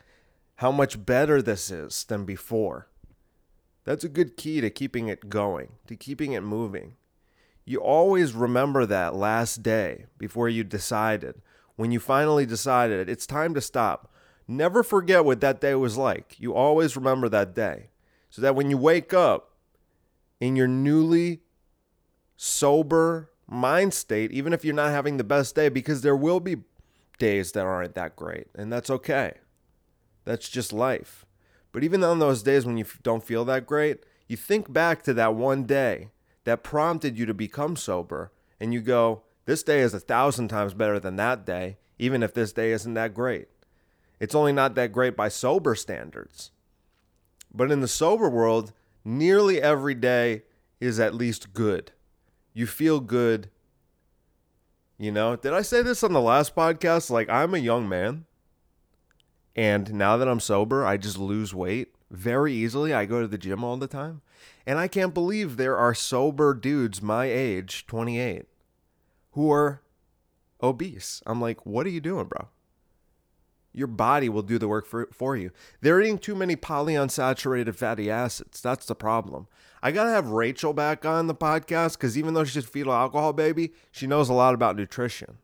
how 0.56 0.72
much 0.72 1.04
better 1.06 1.40
this 1.40 1.70
is 1.70 2.04
than 2.04 2.24
before. 2.24 2.88
That's 3.84 4.04
a 4.04 4.08
good 4.08 4.36
key 4.36 4.60
to 4.60 4.70
keeping 4.70 5.08
it 5.08 5.28
going, 5.28 5.72
to 5.86 5.96
keeping 5.96 6.32
it 6.32 6.42
moving. 6.42 6.96
You 7.64 7.78
always 7.78 8.34
remember 8.34 8.86
that 8.86 9.14
last 9.14 9.62
day 9.62 10.06
before 10.18 10.48
you 10.48 10.64
decided, 10.64 11.40
when 11.76 11.90
you 11.92 12.00
finally 12.00 12.44
decided 12.44 13.08
it's 13.08 13.26
time 13.26 13.54
to 13.54 13.60
stop. 13.60 14.12
Never 14.46 14.82
forget 14.82 15.24
what 15.24 15.40
that 15.40 15.60
day 15.60 15.74
was 15.74 15.96
like. 15.96 16.34
You 16.38 16.54
always 16.54 16.96
remember 16.96 17.28
that 17.28 17.54
day. 17.54 17.90
So 18.28 18.42
that 18.42 18.56
when 18.56 18.70
you 18.70 18.76
wake 18.76 19.14
up 19.14 19.52
in 20.40 20.56
your 20.56 20.68
newly 20.68 21.40
sober 22.36 23.30
mind 23.46 23.94
state, 23.94 24.32
even 24.32 24.52
if 24.52 24.64
you're 24.64 24.74
not 24.74 24.90
having 24.90 25.16
the 25.16 25.24
best 25.24 25.54
day, 25.54 25.68
because 25.68 26.02
there 26.02 26.16
will 26.16 26.40
be 26.40 26.56
days 27.18 27.52
that 27.52 27.66
aren't 27.66 27.94
that 27.94 28.16
great, 28.16 28.48
and 28.54 28.72
that's 28.72 28.90
okay. 28.90 29.34
That's 30.24 30.48
just 30.48 30.72
life. 30.72 31.26
But 31.72 31.84
even 31.84 32.02
on 32.02 32.18
those 32.18 32.42
days 32.42 32.66
when 32.66 32.76
you 32.76 32.84
don't 33.02 33.24
feel 33.24 33.44
that 33.46 33.66
great, 33.66 34.04
you 34.26 34.36
think 34.36 34.72
back 34.72 35.02
to 35.04 35.14
that 35.14 35.34
one 35.34 35.64
day 35.64 36.08
that 36.44 36.62
prompted 36.62 37.18
you 37.18 37.26
to 37.26 37.34
become 37.34 37.76
sober, 37.76 38.32
and 38.58 38.72
you 38.72 38.80
go, 38.80 39.22
This 39.44 39.62
day 39.62 39.80
is 39.80 39.94
a 39.94 40.00
thousand 40.00 40.48
times 40.48 40.74
better 40.74 40.98
than 40.98 41.16
that 41.16 41.44
day, 41.44 41.78
even 41.98 42.22
if 42.22 42.34
this 42.34 42.52
day 42.52 42.72
isn't 42.72 42.94
that 42.94 43.14
great. 43.14 43.48
It's 44.18 44.34
only 44.34 44.52
not 44.52 44.74
that 44.74 44.92
great 44.92 45.16
by 45.16 45.28
sober 45.28 45.74
standards. 45.74 46.50
But 47.52 47.70
in 47.70 47.80
the 47.80 47.88
sober 47.88 48.28
world, 48.28 48.72
nearly 49.04 49.60
every 49.60 49.94
day 49.94 50.42
is 50.78 51.00
at 51.00 51.14
least 51.14 51.52
good. 51.52 51.92
You 52.52 52.66
feel 52.66 53.00
good. 53.00 53.50
You 54.98 55.10
know, 55.10 55.36
did 55.36 55.52
I 55.52 55.62
say 55.62 55.82
this 55.82 56.02
on 56.02 56.12
the 56.12 56.20
last 56.20 56.54
podcast? 56.54 57.10
Like, 57.10 57.28
I'm 57.28 57.54
a 57.54 57.58
young 57.58 57.88
man. 57.88 58.26
And 59.56 59.94
now 59.94 60.16
that 60.16 60.28
I'm 60.28 60.40
sober, 60.40 60.86
I 60.86 60.96
just 60.96 61.18
lose 61.18 61.54
weight 61.54 61.94
very 62.10 62.52
easily. 62.52 62.92
I 62.92 63.04
go 63.04 63.20
to 63.20 63.26
the 63.26 63.38
gym 63.38 63.64
all 63.64 63.76
the 63.76 63.86
time. 63.86 64.22
And 64.66 64.78
I 64.78 64.88
can't 64.88 65.14
believe 65.14 65.56
there 65.56 65.76
are 65.76 65.94
sober 65.94 66.54
dudes 66.54 67.02
my 67.02 67.26
age, 67.26 67.86
28, 67.86 68.46
who 69.32 69.50
are 69.50 69.82
obese. 70.62 71.22
I'm 71.26 71.40
like, 71.40 71.64
what 71.66 71.86
are 71.86 71.90
you 71.90 72.00
doing, 72.00 72.26
bro? 72.26 72.48
Your 73.72 73.86
body 73.86 74.28
will 74.28 74.42
do 74.42 74.58
the 74.58 74.68
work 74.68 74.86
for, 74.86 75.08
for 75.12 75.36
you. 75.36 75.52
They're 75.80 76.00
eating 76.00 76.18
too 76.18 76.34
many 76.34 76.56
polyunsaturated 76.56 77.74
fatty 77.76 78.10
acids. 78.10 78.60
That's 78.60 78.86
the 78.86 78.96
problem. 78.96 79.46
I 79.82 79.92
got 79.92 80.04
to 80.04 80.10
have 80.10 80.28
Rachel 80.28 80.72
back 80.72 81.06
on 81.06 81.28
the 81.28 81.34
podcast 81.34 81.92
because 81.92 82.18
even 82.18 82.34
though 82.34 82.44
she's 82.44 82.64
a 82.64 82.66
fetal 82.66 82.92
alcohol 82.92 83.32
baby, 83.32 83.72
she 83.92 84.06
knows 84.06 84.28
a 84.28 84.34
lot 84.34 84.54
about 84.54 84.76
nutrition. 84.76 85.38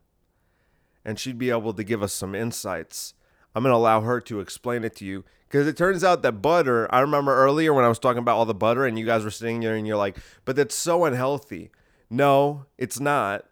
And 1.05 1.21
she'd 1.21 1.39
be 1.39 1.51
able 1.51 1.73
to 1.73 1.85
give 1.85 2.03
us 2.03 2.13
some 2.13 2.35
insights 2.35 3.15
I'm 3.57 3.63
going 3.63 3.73
to 3.73 3.79
allow 3.79 4.03
her 4.03 4.21
to 4.21 4.41
explain 4.41 4.85
it 4.85 4.95
to 4.97 5.07
you 5.07 5.25
because 5.49 5.67
it 5.67 5.79
turns 5.79 6.05
out 6.05 6.21
that 6.21 6.43
butter, 6.43 6.95
I 6.95 7.01
remember 7.01 7.35
earlier 7.35 7.73
when 7.73 7.87
I 7.87 7.89
was 7.89 7.99
talking 7.99 8.19
about 8.19 8.37
all 8.37 8.45
the 8.45 8.53
butter 8.53 8.85
and 8.85 8.99
you 8.99 9.07
guys 9.07 9.25
were 9.25 9.31
sitting 9.31 9.61
there 9.61 9.75
and 9.75 9.87
you're 9.87 9.97
like, 9.97 10.19
but 10.45 10.57
that's 10.57 10.75
so 10.75 11.07
unhealthy. 11.07 11.71
No, 12.11 12.67
it's 12.77 13.01
not. 13.01 13.47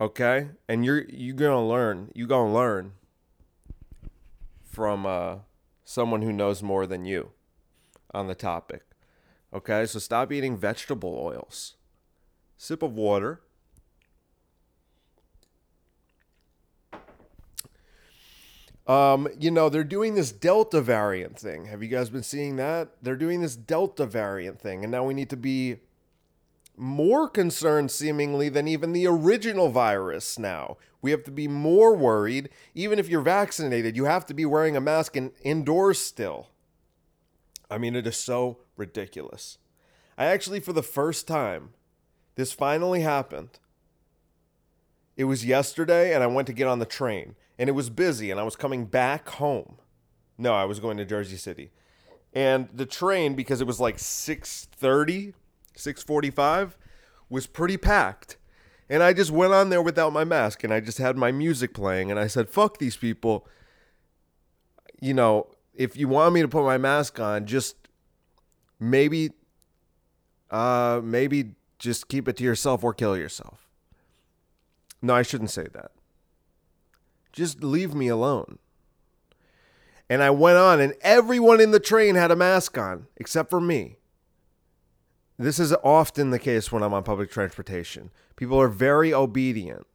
Okay? 0.00 0.48
And 0.70 0.86
you're 0.86 1.04
you're 1.10 1.36
to 1.36 1.60
learn. 1.60 2.12
You're 2.14 2.28
to 2.28 2.42
learn 2.42 2.92
from 4.64 5.04
uh, 5.04 5.40
someone 5.84 6.22
who 6.22 6.32
knows 6.32 6.62
more 6.62 6.86
than 6.86 7.04
you 7.04 7.32
on 8.14 8.26
the 8.26 8.34
topic. 8.34 8.84
Okay? 9.52 9.84
So 9.84 9.98
stop 9.98 10.32
eating 10.32 10.56
vegetable 10.56 11.14
oils. 11.14 11.76
Sip 12.56 12.82
of 12.82 12.94
water 12.94 13.42
Um, 18.88 19.28
you 19.38 19.50
know, 19.50 19.68
they're 19.68 19.84
doing 19.84 20.14
this 20.14 20.32
Delta 20.32 20.80
variant 20.80 21.38
thing. 21.38 21.66
Have 21.66 21.82
you 21.82 21.90
guys 21.90 22.08
been 22.08 22.22
seeing 22.22 22.56
that? 22.56 22.88
They're 23.02 23.16
doing 23.16 23.42
this 23.42 23.54
Delta 23.54 24.06
variant 24.06 24.58
thing, 24.58 24.82
and 24.82 24.90
now 24.90 25.04
we 25.04 25.12
need 25.12 25.28
to 25.28 25.36
be 25.36 25.76
more 26.74 27.28
concerned, 27.28 27.90
seemingly, 27.90 28.48
than 28.48 28.66
even 28.66 28.92
the 28.92 29.06
original 29.06 29.68
virus 29.68 30.38
now. 30.38 30.78
We 31.02 31.10
have 31.10 31.22
to 31.24 31.30
be 31.30 31.48
more 31.48 31.94
worried. 31.94 32.48
Even 32.74 32.98
if 32.98 33.10
you're 33.10 33.20
vaccinated, 33.20 33.94
you 33.94 34.06
have 34.06 34.24
to 34.26 34.34
be 34.34 34.46
wearing 34.46 34.74
a 34.74 34.80
mask 34.80 35.16
in, 35.16 35.32
indoors 35.42 35.98
still. 35.98 36.48
I 37.70 37.76
mean, 37.76 37.94
it 37.94 38.06
is 38.06 38.16
so 38.16 38.60
ridiculous. 38.76 39.58
I 40.16 40.26
actually, 40.26 40.60
for 40.60 40.72
the 40.72 40.82
first 40.82 41.28
time, 41.28 41.70
this 42.36 42.52
finally 42.52 43.02
happened. 43.02 43.58
It 45.16 45.24
was 45.24 45.44
yesterday, 45.44 46.14
and 46.14 46.22
I 46.24 46.26
went 46.28 46.46
to 46.46 46.54
get 46.54 46.68
on 46.68 46.78
the 46.78 46.86
train 46.86 47.34
and 47.58 47.68
it 47.68 47.72
was 47.72 47.90
busy 47.90 48.30
and 48.30 48.38
I 48.38 48.44
was 48.44 48.56
coming 48.56 48.84
back 48.84 49.28
home. 49.28 49.76
No, 50.36 50.54
I 50.54 50.64
was 50.64 50.78
going 50.78 50.96
to 50.98 51.04
Jersey 51.04 51.36
City. 51.36 51.72
And 52.32 52.68
the 52.72 52.86
train 52.86 53.34
because 53.34 53.60
it 53.60 53.66
was 53.66 53.80
like 53.80 53.96
6:30 53.98 55.34
6:45 55.76 56.76
was 57.28 57.46
pretty 57.46 57.76
packed. 57.76 58.36
And 58.88 59.02
I 59.02 59.12
just 59.12 59.30
went 59.30 59.52
on 59.52 59.70
there 59.70 59.82
without 59.82 60.12
my 60.12 60.24
mask 60.24 60.64
and 60.64 60.72
I 60.72 60.80
just 60.80 60.98
had 60.98 61.16
my 61.16 61.30
music 61.30 61.74
playing 61.74 62.10
and 62.10 62.18
I 62.18 62.26
said, 62.26 62.48
"Fuck 62.48 62.78
these 62.78 62.96
people." 62.96 63.46
You 65.00 65.14
know, 65.14 65.48
if 65.74 65.96
you 65.96 66.08
want 66.08 66.34
me 66.34 66.42
to 66.42 66.48
put 66.48 66.64
my 66.64 66.78
mask 66.78 67.20
on, 67.20 67.46
just 67.46 67.76
maybe 68.80 69.30
uh 70.50 71.00
maybe 71.02 71.54
just 71.78 72.08
keep 72.08 72.28
it 72.28 72.36
to 72.36 72.44
yourself 72.44 72.82
or 72.82 72.94
kill 72.94 73.16
yourself. 73.16 73.68
No, 75.00 75.14
I 75.14 75.22
shouldn't 75.22 75.50
say 75.50 75.66
that. 75.72 75.92
Just 77.32 77.62
leave 77.62 77.94
me 77.94 78.08
alone. 78.08 78.58
And 80.10 80.22
I 80.22 80.30
went 80.30 80.56
on, 80.56 80.80
and 80.80 80.94
everyone 81.02 81.60
in 81.60 81.70
the 81.70 81.80
train 81.80 82.14
had 82.14 82.30
a 82.30 82.36
mask 82.36 82.78
on 82.78 83.06
except 83.16 83.50
for 83.50 83.60
me. 83.60 83.96
This 85.38 85.58
is 85.58 85.72
often 85.84 86.30
the 86.30 86.38
case 86.38 86.72
when 86.72 86.82
I'm 86.82 86.94
on 86.94 87.04
public 87.04 87.30
transportation. 87.30 88.10
People 88.36 88.60
are 88.60 88.68
very 88.68 89.14
obedient. 89.14 89.86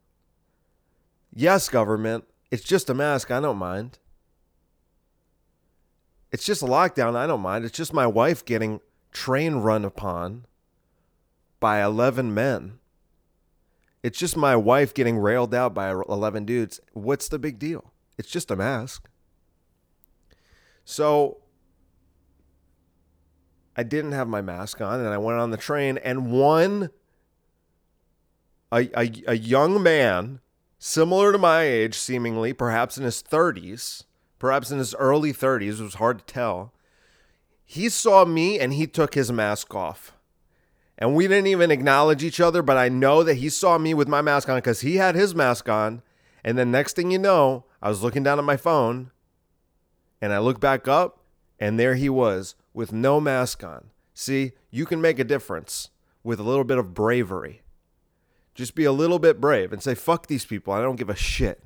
Yes, 1.35 1.67
government, 1.67 2.25
it's 2.51 2.63
just 2.63 2.89
a 2.89 2.93
mask. 2.93 3.31
I 3.31 3.39
don't 3.39 3.57
mind. 3.57 3.97
It's 6.31 6.45
just 6.45 6.61
a 6.61 6.65
lockdown. 6.65 7.15
I 7.15 7.27
don't 7.27 7.41
mind. 7.41 7.65
It's 7.65 7.77
just 7.77 7.93
my 7.93 8.07
wife 8.07 8.45
getting 8.45 8.79
train 9.11 9.55
run 9.55 9.83
upon 9.83 10.45
by 11.59 11.83
11 11.83 12.33
men. 12.33 12.79
It's 14.03 14.19
just 14.19 14.36
my 14.36 14.55
wife 14.55 14.93
getting 14.93 15.17
railed 15.17 15.55
out 15.55 15.74
by 15.74 15.89
11 15.89 16.45
dudes. 16.45 16.81
What's 16.91 17.29
the 17.29 17.39
big 17.39 17.57
deal? 17.57 17.93
It's 18.17 18.29
just 18.29 18.51
a 18.51 18.55
mask. 18.55 19.10
So 20.83 21.38
I 23.75 23.83
didn't 23.83 24.12
have 24.12 24.27
my 24.27 24.41
mask 24.41 24.81
on 24.81 25.00
and 25.00 25.10
I 25.10 25.17
went 25.17 25.39
on 25.39 25.51
the 25.51 25.57
train 25.57 25.98
and 25.98 26.31
one 26.31 26.89
a, 28.72 28.89
a, 29.00 29.12
a 29.27 29.36
young 29.36 29.81
man 29.81 30.41
similar 30.77 31.31
to 31.31 31.38
my 31.38 31.63
age 31.63 31.95
seemingly 31.95 32.53
perhaps 32.53 32.98
in 32.98 33.03
his 33.03 33.24
30s 33.24 34.03
perhaps 34.38 34.69
in 34.69 34.79
his 34.79 34.93
early 34.95 35.31
30s 35.31 35.79
it 35.79 35.83
was 35.83 35.95
hard 35.95 36.19
to 36.19 36.25
tell 36.25 36.74
he 37.65 37.88
saw 37.89 38.25
me 38.25 38.60
and 38.60 38.74
he 38.74 38.86
took 38.86 39.15
his 39.15 39.31
mask 39.31 39.74
off 39.74 40.13
and 40.97 41.15
we 41.15 41.27
didn't 41.27 41.47
even 41.47 41.71
acknowledge 41.71 42.23
each 42.23 42.39
other 42.39 42.62
but 42.62 42.77
i 42.77 42.89
know 42.89 43.23
that 43.23 43.35
he 43.35 43.50
saw 43.50 43.77
me 43.77 43.93
with 43.93 44.07
my 44.07 44.21
mask 44.21 44.50
on 44.50 44.57
because 44.57 44.81
he 44.81 44.97
had 44.97 45.15
his 45.15 45.33
mask 45.33 45.67
on 45.69 46.01
and 46.43 46.57
then 46.57 46.71
next 46.71 46.95
thing 46.95 47.12
you 47.12 47.19
know 47.19 47.65
i 47.81 47.89
was 47.89 48.03
looking 48.03 48.23
down 48.23 48.39
at 48.39 48.45
my 48.45 48.57
phone 48.57 49.12
and 50.23 50.31
I 50.31 50.39
look 50.39 50.62
back 50.62 50.88
up, 50.88 51.19
and 51.59 51.77
there 51.77 51.95
he 51.95 52.07
was 52.07 52.55
with 52.73 52.93
no 52.93 53.19
mask 53.19 53.62
on. 53.62 53.89
See, 54.13 54.53
you 54.71 54.85
can 54.85 55.01
make 55.01 55.19
a 55.19 55.25
difference 55.25 55.89
with 56.23 56.39
a 56.39 56.43
little 56.43 56.63
bit 56.63 56.77
of 56.77 56.93
bravery. 56.93 57.62
Just 58.55 58.73
be 58.73 58.85
a 58.85 58.93
little 58.93 59.19
bit 59.19 59.41
brave 59.41 59.73
and 59.73 59.83
say, 59.83 59.93
fuck 59.93 60.27
these 60.27 60.45
people. 60.45 60.71
I 60.71 60.81
don't 60.81 60.95
give 60.95 61.09
a 61.09 61.15
shit. 61.15 61.62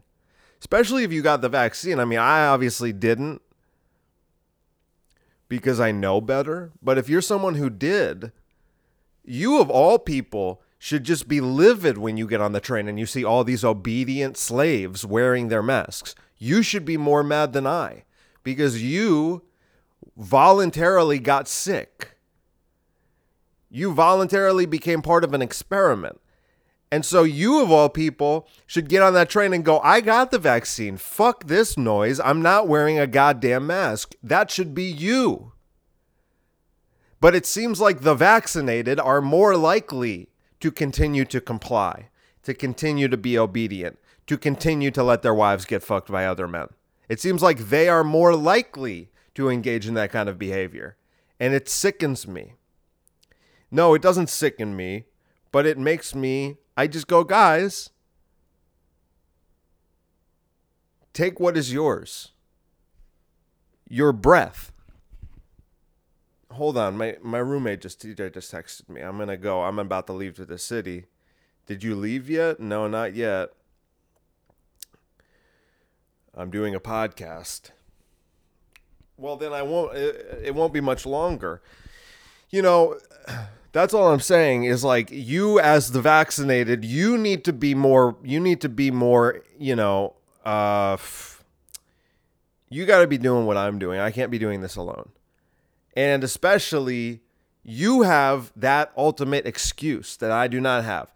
Especially 0.60 1.03
if 1.03 1.13
you 1.13 1.22
got 1.22 1.41
the 1.41 1.50
vaccine. 1.50 2.00
I 2.00 2.05
mean, 2.05 2.17
I 2.17 2.48
obviously 2.48 2.91
didn't 2.91 3.43
because 5.48 5.79
I 5.79 5.91
know 5.91 6.19
better. 6.19 6.72
But 6.81 6.98
if 6.98 7.07
you're 7.07 7.22
someone 7.22 7.53
who 7.53 7.69
did, 7.69 8.31
you 9.27 9.60
of 9.60 9.69
all 9.69 10.00
people 10.00 10.62
should 10.79 11.03
just 11.03 11.27
be 11.27 11.41
livid 11.41 11.98
when 11.98 12.17
you 12.17 12.27
get 12.27 12.41
on 12.41 12.53
the 12.53 12.60
train 12.60 12.88
and 12.88 13.00
you 13.00 13.05
see 13.05 13.24
all 13.24 13.43
these 13.43 13.63
obedient 13.63 14.38
slaves 14.38 15.05
wearing 15.05 15.48
their 15.48 15.63
masks. 15.63 16.15
You 16.38 16.62
should 16.62 16.86
be 16.86 16.98
more 16.98 17.24
mad 17.24 17.53
than 17.53 17.67
I 17.67 18.03
because 18.43 18.81
you 18.81 19.43
voluntarily 20.15 21.19
got 21.19 21.48
sick. 21.48 22.17
You 23.69 23.91
voluntarily 23.91 24.65
became 24.65 25.01
part 25.01 25.24
of 25.24 25.34
an 25.34 25.41
experiment. 25.41 26.22
And 26.89 27.03
so 27.05 27.24
you, 27.24 27.62
of 27.62 27.69
all 27.69 27.89
people, 27.89 28.47
should 28.65 28.88
get 28.88 29.02
on 29.02 29.13
that 29.15 29.30
train 29.30 29.52
and 29.52 29.65
go, 29.65 29.80
I 29.80 29.99
got 29.99 30.32
the 30.32 30.39
vaccine. 30.39 30.95
Fuck 30.95 31.47
this 31.47 31.78
noise. 31.78 32.19
I'm 32.21 32.41
not 32.41 32.69
wearing 32.69 32.97
a 32.97 33.08
goddamn 33.08 33.67
mask. 33.67 34.15
That 34.23 34.49
should 34.49 34.73
be 34.73 34.86
you. 34.86 35.52
But 37.19 37.36
it 37.36 37.45
seems 37.45 37.82
like 37.82 38.01
the 38.01 38.15
vaccinated 38.15 38.99
are 38.99 39.21
more 39.21 39.58
likely 39.58 40.30
to 40.60 40.71
continue 40.71 41.25
to 41.25 41.41
comply, 41.41 42.10
to 42.43 42.53
continue 42.53 43.08
to 43.08 43.17
be 43.17 43.38
obedient, 43.38 43.97
to 44.27 44.38
continue 44.38 44.91
to 44.91 45.03
let 45.03 45.21
their 45.21 45.34
wives 45.34 45.65
get 45.65 45.84
fucked 45.84 46.12
by 46.12 46.25
other 46.25 46.47
men. 46.47 46.67
It 47.10 47.19
seems 47.19 47.41
like 47.41 47.69
they 47.69 47.89
are 47.89 48.03
more 48.03 48.36
likely 48.36 49.10
to 49.36 49.49
engage 49.49 49.88
in 49.88 49.93
that 49.95 50.12
kind 50.12 50.30
of 50.30 50.38
behavior. 50.38 50.97
And 51.39 51.53
it 51.53 51.69
sickens 51.69 52.27
me. 52.27 52.53
No, 53.69 53.93
it 53.93 54.01
doesn't 54.01 54.30
sicken 54.30 54.75
me, 54.75 55.06
but 55.51 55.65
it 55.65 55.77
makes 55.77 56.15
me, 56.15 56.58
I 56.75 56.88
just 56.88 57.08
go, 57.08 57.23
guys, 57.23 57.89
take 61.13 61.39
what 61.39 61.58
is 61.58 61.73
yours 61.73 62.32
your 63.89 64.12
breath. 64.12 64.71
Hold 66.51 66.77
on, 66.77 66.97
my, 66.97 67.17
my 67.21 67.39
roommate 67.39 67.81
just 67.81 68.01
TJ 68.01 68.33
just 68.33 68.51
texted 68.51 68.89
me. 68.89 69.01
I'm 69.01 69.17
gonna 69.17 69.38
go. 69.38 69.63
I'm 69.63 69.79
about 69.79 70.07
to 70.07 70.13
leave 70.13 70.36
to 70.36 70.45
the 70.45 70.57
city. 70.57 71.05
Did 71.65 71.83
you 71.83 71.95
leave 71.95 72.29
yet? 72.29 72.60
No, 72.60 72.88
not 72.88 73.13
yet. 73.13 73.49
I'm 76.33 76.49
doing 76.49 76.73
a 76.73 76.79
podcast. 76.79 77.71
Well, 79.17 79.36
then 79.36 79.51
I 79.51 79.63
won't. 79.63 79.95
It, 79.95 80.41
it 80.45 80.55
won't 80.55 80.71
be 80.71 80.81
much 80.81 81.05
longer. 81.05 81.62
You 82.49 82.62
know, 82.62 82.99
that's 83.71 83.93
all 83.93 84.12
I'm 84.12 84.19
saying 84.19 84.63
is 84.63 84.83
like 84.83 85.10
you 85.12 85.60
as 85.60 85.91
the 85.91 86.01
vaccinated, 86.01 86.86
you 86.86 87.17
need 87.17 87.43
to 87.45 87.53
be 87.53 87.75
more. 87.75 88.15
You 88.23 88.39
need 88.39 88.62
to 88.62 88.69
be 88.69 88.91
more. 88.91 89.43
You 89.57 89.75
know, 89.75 90.13
uh, 90.45 90.97
you 92.69 92.86
got 92.86 93.01
to 93.01 93.07
be 93.07 93.17
doing 93.17 93.45
what 93.45 93.57
I'm 93.57 93.79
doing. 93.79 93.99
I 93.99 94.12
can't 94.12 94.31
be 94.31 94.39
doing 94.39 94.62
this 94.62 94.75
alone, 94.75 95.10
and 95.97 96.23
especially 96.23 97.21
you 97.63 98.03
have 98.03 98.53
that 98.55 98.91
ultimate 98.95 99.47
excuse 99.47 100.15
that 100.17 100.29
I 100.29 100.47
do 100.47 100.62
not 100.62 100.83
have. 100.83 101.12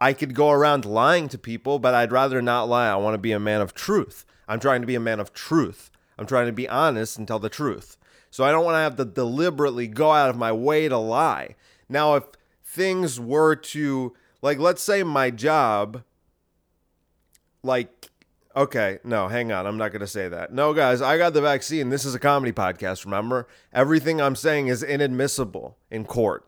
I 0.00 0.14
could 0.14 0.34
go 0.34 0.50
around 0.50 0.86
lying 0.86 1.28
to 1.28 1.38
people, 1.38 1.78
but 1.78 1.92
I'd 1.92 2.10
rather 2.10 2.40
not 2.40 2.64
lie. 2.64 2.88
I 2.88 2.96
want 2.96 3.12
to 3.12 3.18
be 3.18 3.32
a 3.32 3.38
man 3.38 3.60
of 3.60 3.74
truth. 3.74 4.24
I'm 4.48 4.58
trying 4.58 4.80
to 4.80 4.86
be 4.86 4.94
a 4.94 5.00
man 5.00 5.20
of 5.20 5.34
truth. 5.34 5.90
I'm 6.18 6.24
trying 6.24 6.46
to 6.46 6.52
be 6.52 6.66
honest 6.66 7.18
and 7.18 7.28
tell 7.28 7.38
the 7.38 7.50
truth. 7.50 7.98
So 8.30 8.42
I 8.42 8.50
don't 8.50 8.64
want 8.64 8.74
to 8.76 8.78
have 8.78 8.96
to 8.96 9.04
deliberately 9.04 9.86
go 9.86 10.12
out 10.12 10.30
of 10.30 10.36
my 10.36 10.50
way 10.50 10.88
to 10.88 10.96
lie. 10.96 11.54
Now, 11.90 12.14
if 12.14 12.24
things 12.64 13.20
were 13.20 13.54
to, 13.54 14.14
like, 14.40 14.58
let's 14.58 14.82
say 14.82 15.02
my 15.02 15.30
job, 15.30 16.04
like, 17.62 18.08
okay, 18.56 18.98
no, 19.04 19.28
hang 19.28 19.52
on. 19.52 19.66
I'm 19.66 19.76
not 19.76 19.92
going 19.92 20.00
to 20.00 20.06
say 20.06 20.28
that. 20.28 20.52
No, 20.52 20.72
guys, 20.74 21.02
I 21.02 21.18
got 21.18 21.32
the 21.32 21.40
vaccine. 21.40 21.90
This 21.90 22.04
is 22.04 22.14
a 22.14 22.18
comedy 22.18 22.52
podcast, 22.52 23.04
remember? 23.04 23.48
Everything 23.72 24.20
I'm 24.20 24.36
saying 24.36 24.68
is 24.68 24.82
inadmissible 24.82 25.76
in 25.90 26.04
court. 26.04 26.44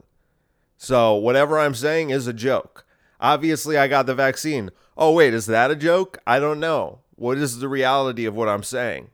So 0.77 1.15
whatever 1.15 1.59
I'm 1.59 1.75
saying 1.75 2.11
is 2.11 2.27
a 2.27 2.33
joke. 2.33 2.85
Obviously, 3.21 3.79
I 3.79 3.89
got 3.89 4.07
the 4.07 4.15
vaccine. 4.15 4.71
Oh, 4.97 5.13
wait, 5.13 5.35
is 5.35 5.47
that 5.47 5.71
a 5.71 5.77
joke? 5.77 6.19
I 6.27 6.39
don't 6.39 6.61
know. 6.61 7.01
What 7.17 7.39
is 7.39 7.59
the 7.59 7.69
reality 7.69 8.27
of 8.27 8.35
what 8.35 8.49
I'm 8.49 8.63
saying? 8.63 9.11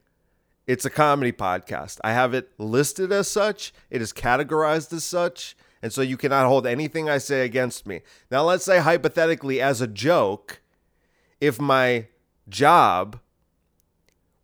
It's 0.66 0.84
a 0.84 0.90
comedy 0.90 1.32
podcast. 1.32 1.98
I 2.02 2.12
have 2.12 2.32
it 2.34 2.50
listed 2.58 3.12
as 3.12 3.28
such, 3.28 3.72
it 3.90 4.00
is 4.00 4.12
categorized 4.12 4.92
as 4.92 5.04
such, 5.04 5.56
and 5.82 5.92
so 5.92 6.00
you 6.02 6.16
cannot 6.16 6.46
hold 6.46 6.66
anything 6.66 7.08
I 7.08 7.18
say 7.18 7.44
against 7.44 7.86
me. 7.86 8.02
Now, 8.30 8.44
let's 8.44 8.64
say 8.64 8.78
hypothetically, 8.78 9.60
as 9.60 9.80
a 9.80 9.86
joke, 9.86 10.60
if 11.40 11.60
my 11.60 12.06
job 12.48 13.20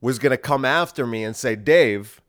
was 0.01 0.19
going 0.19 0.31
to 0.31 0.37
come 0.37 0.65
after 0.65 1.07
me 1.07 1.25
and 1.25 1.35
say, 1.35 1.57
Dave, 1.57 2.21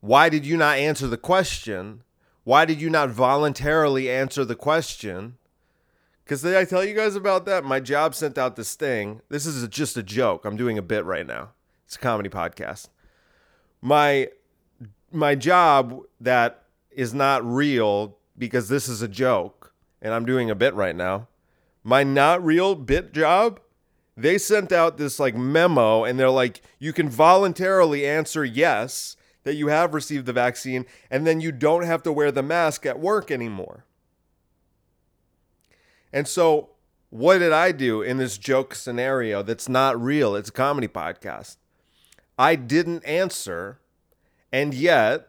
why 0.00 0.28
did 0.28 0.44
you 0.44 0.56
not 0.56 0.78
answer 0.78 1.06
the 1.06 1.16
question? 1.16 2.02
Why 2.44 2.64
did 2.64 2.80
you 2.80 2.90
not 2.90 3.10
voluntarily 3.10 4.10
answer 4.10 4.44
the 4.44 4.56
question? 4.56 5.36
Because 6.24 6.42
did 6.42 6.56
I 6.56 6.64
tell 6.64 6.84
you 6.84 6.94
guys 6.94 7.14
about 7.14 7.44
that? 7.46 7.64
My 7.64 7.78
job 7.78 8.14
sent 8.14 8.38
out 8.38 8.56
this 8.56 8.74
thing. 8.74 9.20
This 9.28 9.46
is 9.46 9.66
just 9.68 9.96
a 9.96 10.02
joke. 10.02 10.44
I'm 10.44 10.56
doing 10.56 10.78
a 10.78 10.82
bit 10.82 11.04
right 11.04 11.26
now. 11.26 11.50
It's 11.84 11.96
a 11.96 12.00
comedy 12.00 12.28
podcast. 12.28 12.88
My 13.80 14.28
my 15.10 15.34
job 15.34 16.00
that 16.20 16.64
is 16.90 17.12
not 17.12 17.44
real 17.44 18.16
because 18.38 18.68
this 18.68 18.88
is 18.88 19.02
a 19.02 19.08
joke 19.08 19.74
and 20.00 20.12
I'm 20.14 20.24
doing 20.24 20.50
a 20.50 20.54
bit 20.54 20.74
right 20.74 20.96
now. 20.96 21.28
My 21.84 22.02
not 22.02 22.44
real 22.44 22.74
bit 22.74 23.12
job, 23.12 23.60
they 24.22 24.38
sent 24.38 24.70
out 24.72 24.98
this 24.98 25.18
like 25.18 25.34
memo 25.34 26.04
and 26.04 26.18
they're 26.18 26.30
like 26.30 26.62
you 26.78 26.92
can 26.92 27.08
voluntarily 27.08 28.06
answer 28.06 28.44
yes 28.44 29.16
that 29.44 29.54
you 29.54 29.66
have 29.66 29.94
received 29.94 30.26
the 30.26 30.32
vaccine 30.32 30.86
and 31.10 31.26
then 31.26 31.40
you 31.40 31.50
don't 31.50 31.82
have 31.82 32.02
to 32.04 32.12
wear 32.12 32.30
the 32.30 32.42
mask 32.42 32.86
at 32.86 33.00
work 33.00 33.30
anymore. 33.30 33.84
And 36.12 36.28
so, 36.28 36.70
what 37.10 37.38
did 37.38 37.52
I 37.52 37.72
do 37.72 38.02
in 38.02 38.18
this 38.18 38.38
joke 38.38 38.74
scenario 38.74 39.42
that's 39.42 39.68
not 39.68 40.00
real? 40.00 40.36
It's 40.36 40.50
a 40.50 40.52
comedy 40.52 40.88
podcast. 40.88 41.56
I 42.38 42.54
didn't 42.54 43.04
answer, 43.04 43.80
and 44.52 44.72
yet 44.72 45.28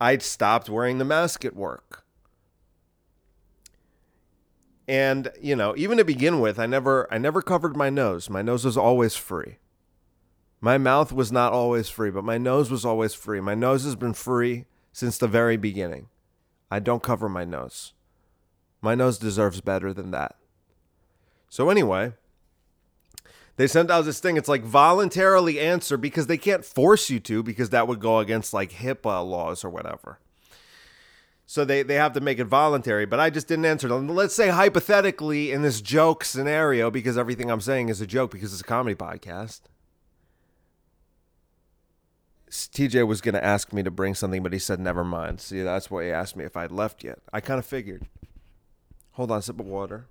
I'd 0.00 0.22
stopped 0.22 0.68
wearing 0.68 0.98
the 0.98 1.04
mask 1.04 1.44
at 1.44 1.56
work. 1.56 2.04
And, 4.88 5.30
you 5.38 5.54
know, 5.54 5.74
even 5.76 5.98
to 5.98 6.04
begin 6.04 6.40
with, 6.40 6.58
I 6.58 6.64
never 6.64 7.06
I 7.12 7.18
never 7.18 7.42
covered 7.42 7.76
my 7.76 7.90
nose. 7.90 8.30
My 8.30 8.40
nose 8.40 8.64
was 8.64 8.78
always 8.78 9.14
free. 9.14 9.58
My 10.60 10.78
mouth 10.78 11.12
was 11.12 11.30
not 11.30 11.52
always 11.52 11.90
free, 11.90 12.10
but 12.10 12.24
my 12.24 12.38
nose 12.38 12.70
was 12.70 12.86
always 12.86 13.14
free. 13.14 13.40
My 13.40 13.54
nose 13.54 13.84
has 13.84 13.94
been 13.94 14.14
free 14.14 14.64
since 14.92 15.18
the 15.18 15.28
very 15.28 15.58
beginning. 15.58 16.08
I 16.70 16.80
don't 16.80 17.02
cover 17.02 17.28
my 17.28 17.44
nose. 17.44 17.92
My 18.80 18.94
nose 18.94 19.18
deserves 19.18 19.60
better 19.60 19.92
than 19.92 20.10
that. 20.12 20.36
So, 21.48 21.70
anyway, 21.70 22.14
they 23.56 23.66
sent 23.66 23.90
out 23.90 24.04
this 24.04 24.20
thing. 24.20 24.36
It's 24.36 24.48
like 24.48 24.62
voluntarily 24.62 25.60
answer 25.60 25.96
because 25.96 26.28
they 26.28 26.38
can't 26.38 26.64
force 26.64 27.10
you 27.10 27.20
to 27.20 27.42
because 27.42 27.70
that 27.70 27.88
would 27.88 28.00
go 28.00 28.18
against 28.20 28.54
like 28.54 28.72
HIPAA 28.72 29.28
laws 29.28 29.64
or 29.64 29.70
whatever. 29.70 30.18
So 31.50 31.64
they, 31.64 31.82
they 31.82 31.94
have 31.94 32.12
to 32.12 32.20
make 32.20 32.38
it 32.38 32.44
voluntary, 32.44 33.06
but 33.06 33.20
I 33.20 33.30
just 33.30 33.48
didn't 33.48 33.64
answer 33.64 33.88
them. 33.88 34.06
Let's 34.06 34.34
say 34.34 34.50
hypothetically 34.50 35.50
in 35.50 35.62
this 35.62 35.80
joke 35.80 36.22
scenario, 36.22 36.90
because 36.90 37.16
everything 37.16 37.50
I'm 37.50 37.62
saying 37.62 37.88
is 37.88 38.02
a 38.02 38.06
joke 38.06 38.32
because 38.32 38.52
it's 38.52 38.60
a 38.60 38.64
comedy 38.64 38.94
podcast. 38.94 39.62
TJ 42.50 43.06
was 43.06 43.22
going 43.22 43.34
to 43.34 43.42
ask 43.42 43.72
me 43.72 43.82
to 43.82 43.90
bring 43.90 44.14
something, 44.14 44.42
but 44.42 44.52
he 44.52 44.58
said, 44.58 44.78
never 44.78 45.04
mind. 45.04 45.40
See, 45.40 45.62
that's 45.62 45.90
why 45.90 46.04
he 46.04 46.10
asked 46.10 46.36
me 46.36 46.44
if 46.44 46.54
I'd 46.54 46.70
left 46.70 47.02
yet. 47.02 47.20
I 47.32 47.40
kind 47.40 47.58
of 47.58 47.64
figured. 47.64 48.02
Hold 49.12 49.30
on, 49.30 49.40
sip 49.40 49.58
of 49.58 49.64
water. 49.64 50.04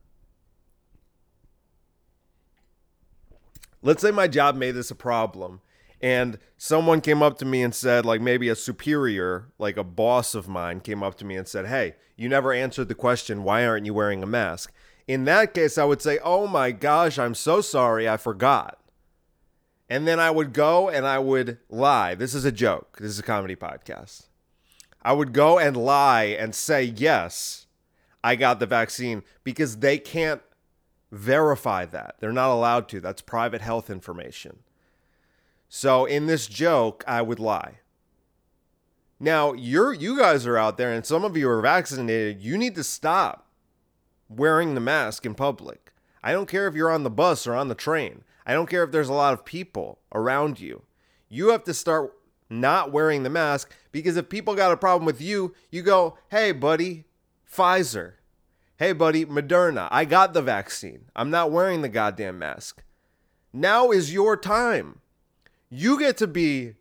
Let's 3.84 4.02
say 4.02 4.10
my 4.10 4.28
job 4.28 4.56
made 4.56 4.72
this 4.72 4.90
a 4.90 4.96
problem 4.96 5.62
and 6.02 6.38
someone 6.58 7.02
came 7.02 7.24
up 7.24 7.38
to 7.40 7.46
me 7.46 7.64
and 7.64 7.74
said, 7.74 8.06
like 8.06 8.22
maybe 8.22 8.50
a 8.50 8.56
superior, 8.56 9.48
like 9.58 9.78
a 9.78 9.84
boss 9.84 10.36
of 10.36 10.48
mine 10.48 10.80
came 10.80 11.02
up 11.02 11.16
to 11.16 11.26
me 11.26 11.36
and 11.36 11.48
said, 11.48 11.68
Hey, 11.68 11.96
you 12.16 12.30
never 12.30 12.54
answered 12.54 12.88
the 12.88 12.96
question, 12.96 13.44
why 13.44 13.66
aren't 13.66 13.86
you 13.86 13.94
wearing 13.94 14.22
a 14.22 14.28
mask? 14.28 14.72
In 15.08 15.26
that 15.26 15.54
case, 15.54 15.78
I 15.78 15.86
would 15.86 16.02
say, 16.02 16.20
Oh 16.24 16.48
my 16.48 16.72
gosh, 16.72 17.18
I'm 17.18 17.36
so 17.36 17.62
sorry, 17.62 18.08
I 18.08 18.18
forgot. 18.18 18.80
And 19.90 20.08
then 20.08 20.20
I 20.20 20.32
would 20.32 20.54
go 20.54 20.90
and 20.90 21.08
I 21.08 21.20
would 21.20 21.60
lie. 21.70 22.14
This 22.14 22.36
is 22.36 22.46
a 22.46 22.52
joke. 22.52 22.98
This 23.00 23.12
is 23.12 23.20
a 23.20 23.24
comedy 23.24 23.56
podcast. 23.56 24.28
I 25.02 25.14
would 25.14 25.32
go 25.32 25.58
and 25.58 25.78
lie 25.78 26.26
and 26.26 26.54
say, 26.54 26.84
Yes, 26.84 27.66
I 28.24 28.36
got 28.36 28.60
the 28.60 28.66
vaccine 28.66 29.24
because 29.44 29.78
they 29.78 29.98
can't 29.98 30.42
verify 31.12 31.86
that. 31.86 32.16
They're 32.20 32.34
not 32.34 32.52
allowed 32.52 32.90
to. 32.90 33.00
That's 33.00 33.22
private 33.22 33.62
health 33.62 33.90
information. 33.90 34.60
So 35.70 36.06
in 36.06 36.28
this 36.28 36.48
joke, 36.48 37.04
I 37.08 37.22
would 37.22 37.40
lie. 37.40 37.80
Now, 39.20 39.54
you're 39.54 39.94
you 39.94 40.18
guys 40.18 40.46
are 40.46 40.58
out 40.58 40.78
there 40.78 40.94
and 40.94 41.06
some 41.06 41.26
of 41.26 41.36
you 41.36 41.50
are 41.50 41.62
vaccinated. 41.62 42.42
You 42.42 42.58
need 42.58 42.76
to 42.76 42.84
stop 42.84 43.48
wearing 44.30 44.76
the 44.76 44.82
mask 44.82 45.26
in 45.26 45.34
public. 45.34 45.92
I 46.24 46.32
don't 46.32 46.50
care 46.50 46.68
if 46.68 46.76
you're 46.76 46.92
on 46.92 47.04
the 47.04 47.10
bus 47.10 47.48
or 47.48 47.56
on 47.56 47.68
the 47.68 47.76
train. 47.76 48.24
I 48.46 48.54
don't 48.54 48.70
care 48.70 48.84
if 48.84 48.92
there's 48.92 49.10
a 49.10 49.14
lot 49.14 49.34
of 49.34 49.46
people 49.46 50.00
around 50.14 50.60
you. 50.60 50.84
You 51.30 51.50
have 51.50 51.64
to 51.66 51.74
start 51.74 52.14
not 52.50 52.92
wearing 52.92 53.24
the 53.24 53.30
mask 53.30 53.74
because 53.92 54.18
if 54.18 54.30
people 54.30 54.56
got 54.56 54.72
a 54.72 54.78
problem 54.78 55.06
with 55.06 55.20
you, 55.20 55.54
you 55.70 55.82
go, 55.82 56.18
"Hey 56.30 56.52
buddy, 56.52 57.06
Pfizer. 57.52 58.14
Hey 58.78 58.94
buddy, 58.94 59.26
Moderna. 59.26 59.90
I 59.92 60.06
got 60.06 60.34
the 60.34 60.42
vaccine. 60.42 61.10
I'm 61.16 61.30
not 61.30 61.52
wearing 61.52 61.82
the 61.82 61.90
goddamn 61.90 62.40
mask." 62.40 62.84
Now 63.52 63.92
is 63.92 64.14
your 64.14 64.38
time 64.38 65.02
you 65.70 66.00
get 66.00 66.18
to 66.18 66.28
be 66.28 66.74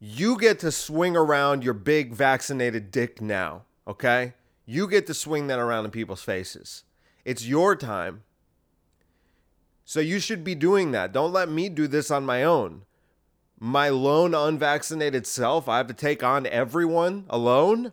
you 0.00 0.38
get 0.38 0.58
to 0.58 0.70
swing 0.70 1.16
around 1.16 1.64
your 1.64 1.72
big 1.72 2.12
vaccinated 2.12 2.90
dick 2.90 3.22
now, 3.22 3.62
okay? 3.88 4.34
You 4.66 4.86
get 4.86 5.06
to 5.06 5.14
swing 5.14 5.46
that 5.46 5.58
around 5.58 5.86
in 5.86 5.90
people's 5.90 6.22
faces. 6.22 6.84
It's 7.24 7.46
your 7.46 7.74
time. 7.74 8.22
So 9.86 10.00
you 10.00 10.18
should 10.18 10.44
be 10.44 10.54
doing 10.54 10.92
that. 10.92 11.12
Don't 11.12 11.32
let 11.32 11.48
me 11.48 11.68
do 11.68 11.86
this 11.86 12.10
on 12.10 12.26
my 12.26 12.42
own. 12.42 12.82
My 13.58 13.88
lone 13.88 14.34
unvaccinated 14.34 15.26
self, 15.26 15.68
I 15.68 15.78
have 15.78 15.86
to 15.86 15.94
take 15.94 16.22
on 16.22 16.46
everyone 16.46 17.24
alone? 17.30 17.92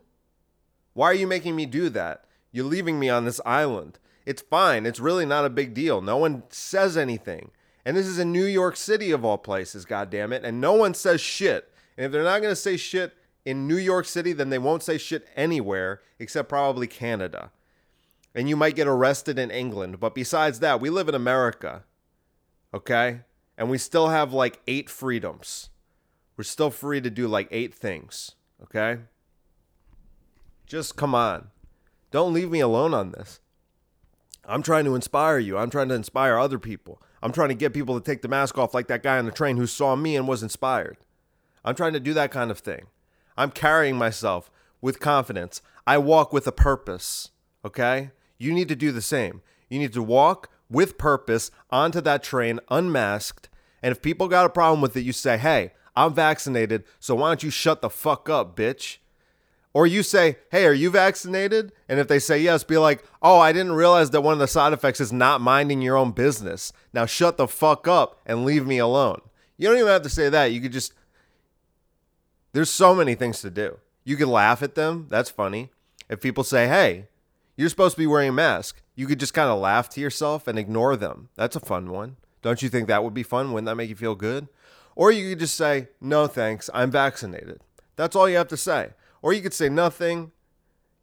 Why 0.94 1.08
are 1.08 1.14
you 1.14 1.28
making 1.28 1.56
me 1.56 1.66
do 1.66 1.88
that? 1.90 2.26
You're 2.52 2.66
leaving 2.66 3.00
me 3.00 3.10
on 3.10 3.24
this 3.24 3.40
island. 3.46 4.00
It's 4.26 4.42
fine. 4.42 4.86
It's 4.86 5.00
really 5.00 5.26
not 5.26 5.46
a 5.46 5.50
big 5.50 5.74
deal. 5.74 6.02
No 6.02 6.18
one 6.18 6.44
says 6.50 6.98
anything. 6.98 7.52
And 7.86 7.98
this 7.98 8.08
is 8.08 8.20
in 8.20 8.32
New 8.32 8.46
York 8.46 8.76
City 8.76 9.12
of 9.12 9.26
all 9.26 9.38
places, 9.38 9.86
God 9.86 10.10
damn 10.10 10.34
it! 10.34 10.44
And 10.44 10.62
no 10.62 10.74
one 10.74 10.94
says 10.94 11.22
shit. 11.22 11.72
And 11.98 12.06
if 12.06 12.12
they're 12.12 12.24
not 12.24 12.42
going 12.42 12.52
to 12.52 12.56
say 12.56 12.78
shit 12.78 13.14
in 13.46 13.68
New 13.68 13.78
York 13.78 14.06
City, 14.06 14.34
then 14.34 14.50
they 14.50 14.60
won't 14.60 14.84
say 14.84 14.98
shit 14.98 15.28
anywhere 15.36 16.02
except 16.20 16.50
probably 16.50 16.88
Canada. 16.88 17.52
And 18.34 18.48
you 18.48 18.56
might 18.56 18.76
get 18.76 18.88
arrested 18.88 19.38
in 19.38 19.52
England. 19.52 20.00
But 20.00 20.16
besides 20.16 20.60
that, 20.60 20.80
we 20.80 20.90
live 20.90 21.10
in 21.10 21.16
America. 21.16 21.84
Okay? 22.74 23.22
And 23.58 23.70
we 23.70 23.78
still 23.78 24.10
have 24.10 24.32
like 24.32 24.62
eight 24.68 24.90
freedoms. 24.90 25.70
We're 26.38 26.44
still 26.46 26.72
free 26.72 27.02
to 27.02 27.10
do 27.10 27.28
like 27.28 27.48
eight 27.52 27.74
things. 27.74 28.36
Okay? 28.64 29.02
Just 30.66 30.96
come 30.96 31.14
on. 31.14 31.50
Don't 32.12 32.34
leave 32.34 32.50
me 32.50 32.60
alone 32.62 32.94
on 32.94 33.12
this. 33.12 33.42
I'm 34.46 34.64
trying 34.64 34.86
to 34.86 34.96
inspire 34.96 35.38
you. 35.38 35.58
I'm 35.58 35.70
trying 35.70 35.90
to 35.90 35.96
inspire 35.96 36.38
other 36.38 36.60
people. 36.60 37.02
I'm 37.22 37.32
trying 37.32 37.50
to 37.50 37.56
get 37.56 37.74
people 37.74 38.00
to 38.00 38.04
take 38.04 38.22
the 38.22 38.28
mask 38.28 38.58
off 38.58 38.74
like 38.74 38.88
that 38.88 39.04
guy 39.04 39.18
on 39.18 39.26
the 39.26 39.32
train 39.32 39.58
who 39.58 39.68
saw 39.68 39.96
me 39.96 40.16
and 40.16 40.28
was 40.28 40.44
inspired. 40.44 40.98
I'm 41.64 41.76
trying 41.76 41.94
to 41.94 42.00
do 42.00 42.14
that 42.14 42.32
kind 42.32 42.50
of 42.50 42.60
thing. 42.60 42.88
I'm 43.38 43.52
carrying 43.52 43.96
myself 43.96 44.50
with 44.82 45.00
confidence. 45.00 45.62
I 45.86 45.98
walk 45.98 46.34
with 46.34 46.48
a 46.48 46.52
purpose, 46.52 47.30
okay? 47.64 48.12
You 48.38 48.54
need 48.54 48.68
to 48.70 48.76
do 48.76 48.92
the 48.92 49.02
same. 49.02 49.42
You 49.70 49.80
need 49.80 49.94
to 49.94 50.04
walk 50.04 50.50
with 50.70 50.98
purpose 50.98 51.52
onto 51.70 52.02
that 52.02 52.24
train 52.24 52.60
unmasked. 52.70 53.50
And 53.84 53.92
if 53.92 54.02
people 54.02 54.28
got 54.28 54.46
a 54.46 54.50
problem 54.50 54.82
with 54.82 54.96
it, 54.98 55.02
you 55.02 55.14
say, 55.14 55.38
hey, 55.38 55.74
I'm 55.96 56.14
vaccinated, 56.14 56.84
so 57.00 57.16
why 57.16 57.30
don't 57.30 57.44
you 57.44 57.50
shut 57.50 57.82
the 57.82 57.90
fuck 57.90 58.30
up, 58.30 58.56
bitch? 58.56 58.98
Or 59.74 59.88
you 59.88 60.04
say, 60.04 60.38
hey, 60.52 60.66
are 60.66 60.74
you 60.74 60.90
vaccinated? 60.90 61.72
And 61.88 62.00
if 62.00 62.08
they 62.08 62.20
say 62.20 62.40
yes, 62.40 62.64
be 62.64 62.78
like, 62.78 63.04
oh, 63.22 63.40
I 63.40 63.54
didn't 63.54 63.72
realize 63.72 64.10
that 64.12 64.22
one 64.22 64.34
of 64.34 64.40
the 64.40 64.48
side 64.48 64.74
effects 64.74 65.00
is 65.00 65.14
not 65.14 65.40
minding 65.40 65.82
your 65.82 65.96
own 65.96 66.12
business. 66.12 66.74
Now 66.94 67.06
shut 67.06 67.38
the 67.38 67.48
fuck 67.48 67.88
up 67.88 68.20
and 68.26 68.44
leave 68.44 68.68
me 68.68 68.80
alone. 68.80 69.22
You 69.58 69.70
don't 69.70 69.78
even 69.78 69.88
have 69.88 70.02
to 70.02 70.10
say 70.10 70.28
that. 70.28 70.52
You 70.52 70.60
could 70.60 70.74
just, 70.74 70.94
there's 72.52 72.70
so 72.70 72.94
many 72.94 73.16
things 73.16 73.42
to 73.42 73.50
do. 73.50 73.78
You 74.04 74.18
could 74.18 74.28
laugh 74.28 74.62
at 74.62 74.76
them. 74.76 75.08
That's 75.10 75.30
funny. 75.30 75.70
If 76.10 76.20
people 76.20 76.44
say, 76.44 76.68
hey, 76.68 77.08
you're 77.56 77.70
supposed 77.70 77.96
to 77.96 78.02
be 78.02 78.08
wearing 78.08 78.30
a 78.30 78.34
mask, 78.34 78.82
you 78.96 79.08
could 79.08 79.20
just 79.20 79.34
kind 79.34 79.50
of 79.50 79.60
laugh 79.60 79.88
to 79.90 80.02
yourself 80.02 80.48
and 80.48 80.60
ignore 80.60 80.98
them. 80.98 81.30
That's 81.36 81.56
a 81.56 81.62
fun 81.62 81.92
one. 81.92 82.18
Don't 82.42 82.62
you 82.62 82.68
think 82.70 82.88
that 82.88 83.04
would 83.04 83.14
be 83.14 83.24
fun? 83.24 83.54
Wouldn't 83.54 83.68
that 83.68 83.76
make 83.76 83.90
you 83.90 83.96
feel 83.96 84.16
good? 84.16 84.50
Or 84.96 85.12
you 85.12 85.30
could 85.30 85.40
just 85.40 85.56
say, 85.56 85.88
no, 86.02 86.28
thanks, 86.28 86.70
I'm 86.74 86.92
vaccinated. 86.92 87.62
That's 87.96 88.16
all 88.16 88.28
you 88.28 88.36
have 88.38 88.50
to 88.50 88.58
say. 88.58 88.90
Or 89.22 89.34
you 89.34 89.42
could 89.42 89.54
say 89.54 89.70
nothing. 89.70 90.32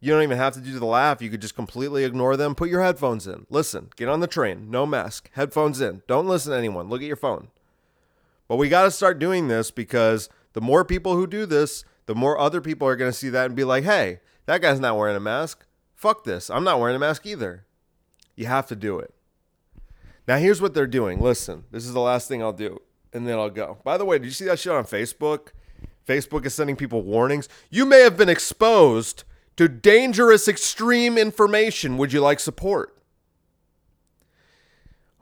You 0.01 0.13
don't 0.13 0.23
even 0.23 0.39
have 0.39 0.55
to 0.55 0.61
do 0.61 0.79
the 0.79 0.87
laugh. 0.87 1.21
You 1.21 1.31
could 1.31 1.41
just 1.41 1.57
completely 1.57 2.05
ignore 2.05 2.37
them. 2.37 2.55
Put 2.55 2.71
your 2.71 2.83
headphones 2.83 3.27
in. 3.27 3.47
Listen. 3.51 3.91
Get 3.97 4.09
on 4.09 4.21
the 4.21 4.27
train. 4.27 4.71
No 4.71 4.87
mask. 4.87 5.31
Headphones 5.33 5.81
in. 5.81 6.03
Don't 6.07 6.29
listen 6.29 6.53
to 6.53 6.59
anyone. 6.59 6.89
Look 6.89 7.01
at 7.01 7.07
your 7.07 7.17
phone. 7.17 7.49
But 8.47 8.57
we 8.57 8.69
got 8.69 8.85
to 8.85 8.91
start 8.91 9.19
doing 9.19 9.49
this 9.49 9.71
because 9.71 10.29
the 10.53 10.61
more 10.61 10.85
people 10.85 11.15
who 11.15 11.27
do 11.27 11.47
this, 11.47 11.85
the 12.07 12.15
more 12.15 12.39
other 12.39 12.61
people 12.61 12.89
are 12.89 12.97
going 12.97 13.11
to 13.11 13.17
see 13.17 13.29
that 13.29 13.47
and 13.47 13.57
be 13.57 13.65
like, 13.65 13.85
hey, 13.85 14.21
that 14.47 14.63
guy's 14.63 14.81
not 14.81 14.97
wearing 14.97 15.17
a 15.17 15.21
mask. 15.21 15.67
Fuck 15.95 16.25
this. 16.25 16.49
I'm 16.49 16.65
not 16.65 16.81
wearing 16.81 16.97
a 16.97 17.01
mask 17.01 17.27
either. 17.27 17.67
You 18.35 18.47
have 18.47 18.67
to 18.69 18.77
do 18.77 18.99
it. 18.99 19.13
Now, 20.27 20.37
here's 20.37 20.61
what 20.61 20.75
they're 20.75 20.87
doing. 20.87 21.21
Listen, 21.21 21.65
this 21.71 21.85
is 21.85 21.93
the 21.93 22.01
last 22.01 22.29
thing 22.29 22.43
I'll 22.43 22.53
do, 22.53 22.81
and 23.13 23.27
then 23.27 23.39
I'll 23.39 23.51
go. 23.51 23.79
By 23.83 23.99
the 23.99 24.05
way, 24.05 24.19
did 24.19 24.27
you 24.27 24.33
see 24.33 24.45
that 24.45 24.59
shit 24.59 24.73
on 24.73 24.85
Facebook? 24.85 25.49
Facebook 26.09 26.47
is 26.47 26.55
sending 26.55 26.77
people 26.77 27.03
warnings. 27.03 27.49
You 27.71 27.85
may 27.85 28.01
have 28.01 28.17
been 28.17 28.31
exposed 28.31 29.25
to 29.57 29.69
dangerous 29.69 30.49
extreme 30.49 31.19
information. 31.19 31.99
Would 31.99 32.13
you 32.13 32.21
like 32.21 32.41
support? 32.41 32.97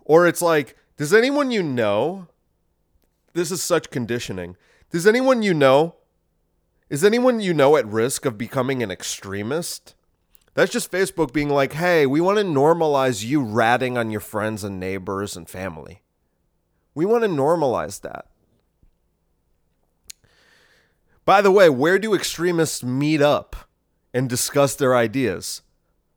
Or 0.05 0.27
it's 0.27 0.43
like, 0.43 0.77
does 0.97 1.13
anyone 1.13 1.51
you 1.51 1.63
know, 1.63 2.29
this 3.33 3.51
is 3.51 3.63
such 3.63 3.91
conditioning. 3.91 4.57
Does 4.91 5.07
anyone 5.07 5.43
you 5.43 5.53
know, 5.53 5.97
is 6.89 7.03
anyone 7.03 7.41
you 7.41 7.53
know 7.53 7.77
at 7.77 7.87
risk 7.87 8.25
of 8.25 8.39
becoming 8.39 8.83
an 8.83 8.91
extremist? 8.91 9.95
That's 10.55 10.73
just 10.73 10.93
Facebook 10.93 11.33
being 11.33 11.51
like, 11.51 11.73
hey, 11.73 12.07
we 12.07 12.21
want 12.21 12.39
to 12.39 12.45
normalize 12.45 13.25
you 13.25 13.43
ratting 13.43 13.99
on 13.99 14.11
your 14.11 14.21
friends 14.21 14.63
and 14.63 14.79
neighbors 14.79 15.37
and 15.37 15.49
family. 15.49 16.03
We 16.95 17.05
want 17.05 17.25
to 17.25 17.29
normalize 17.29 18.01
that. 18.03 18.27
By 21.27 21.43
the 21.43 21.51
way, 21.51 21.69
where 21.69 21.99
do 21.99 22.15
extremists 22.15 22.85
meet 22.85 23.21
up 23.21 23.69
and 24.15 24.31
discuss 24.31 24.77
their 24.77 24.97
ideas? 24.97 25.61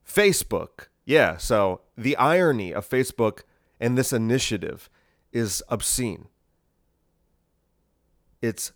Facebook. 0.08 0.88
Yeah, 1.04 1.38
so 1.38 1.82
the 1.98 2.16
irony 2.16 2.72
of 2.72 2.88
Facebook 2.88 3.42
and 3.80 3.98
this 3.98 4.14
initiative 4.14 4.88
is 5.34 5.64
obscene. 5.68 6.28
It's 8.40 8.72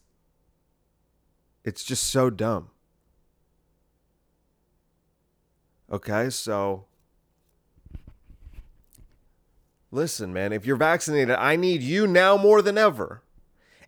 it's 1.63 1.83
just 1.83 2.05
so 2.05 2.31
dumb. 2.31 2.71
Okay, 5.91 6.31
so 6.31 6.85
listen, 9.91 10.33
man, 10.33 10.51
if 10.51 10.65
you're 10.65 10.75
vaccinated, 10.77 11.35
I 11.35 11.55
need 11.55 11.83
you 11.83 12.07
now 12.07 12.37
more 12.37 12.63
than 12.63 12.79
ever. 12.79 13.21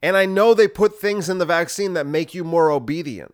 And 0.01 0.17
I 0.17 0.25
know 0.25 0.53
they 0.53 0.67
put 0.67 0.99
things 0.99 1.29
in 1.29 1.38
the 1.38 1.45
vaccine 1.45 1.93
that 1.93 2.05
make 2.05 2.34
you 2.34 2.43
more 2.43 2.69
obedient. 2.69 3.34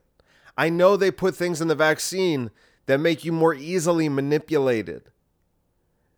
I 0.58 0.69
know 0.69 0.95
they 0.95 1.12
put 1.12 1.36
things 1.36 1.62
in 1.62 1.67
the 1.67 1.76
vaccine 1.76 2.52
that 2.86 3.00
make 3.00 3.24
you 3.26 3.32
more 3.32 3.54
easily 3.54 4.10
manipulated. 4.10 5.10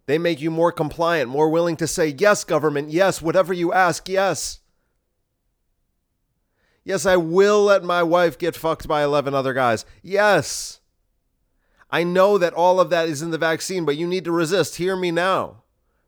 They 0.05 0.17
make 0.17 0.41
you 0.41 0.51
more 0.51 0.71
compliant, 0.71 1.29
more 1.29 1.49
willing 1.49 1.77
to 1.77 1.87
say, 1.87 2.07
yes, 2.17 2.43
government, 2.43 2.89
yes, 2.89 3.21
whatever 3.21 3.53
you 3.53 3.71
ask, 3.71 4.09
yes. 4.09 4.59
Yes, 6.83 7.05
I 7.05 7.15
will 7.15 7.63
let 7.63 7.83
my 7.83 8.03
wife 8.03 8.37
get 8.37 8.55
fucked 8.55 8.87
by 8.87 9.03
11 9.03 9.33
other 9.33 9.53
guys. 9.53 9.85
Yes. 10.01 10.81
I 11.89 12.03
know 12.03 12.37
that 12.37 12.53
all 12.53 12.79
of 12.79 12.89
that 12.89 13.07
is 13.07 13.21
in 13.21 13.31
the 13.31 13.37
vaccine, 13.37 13.85
but 13.85 13.95
you 13.95 14.07
need 14.07 14.25
to 14.25 14.31
resist. 14.31 14.75
Hear 14.75 14.95
me 14.97 15.11
now. 15.11 15.63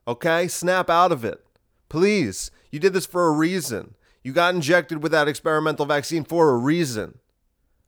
Okay? 0.08 0.48
Snap 0.48 0.90
out 0.90 1.12
of 1.14 1.24
it. 1.24 1.46
Please. 1.88 2.52
You 2.72 2.80
did 2.80 2.92
this 2.92 3.06
for 3.06 3.28
a 3.28 3.32
reason. 3.32 3.96
You 4.26 4.34
got 4.34 4.56
injected 4.56 5.04
with 5.04 5.12
that 5.12 5.28
experimental 5.28 5.86
vaccine 5.86 6.24
for 6.24 6.50
a 6.50 6.58
reason. 6.58 7.20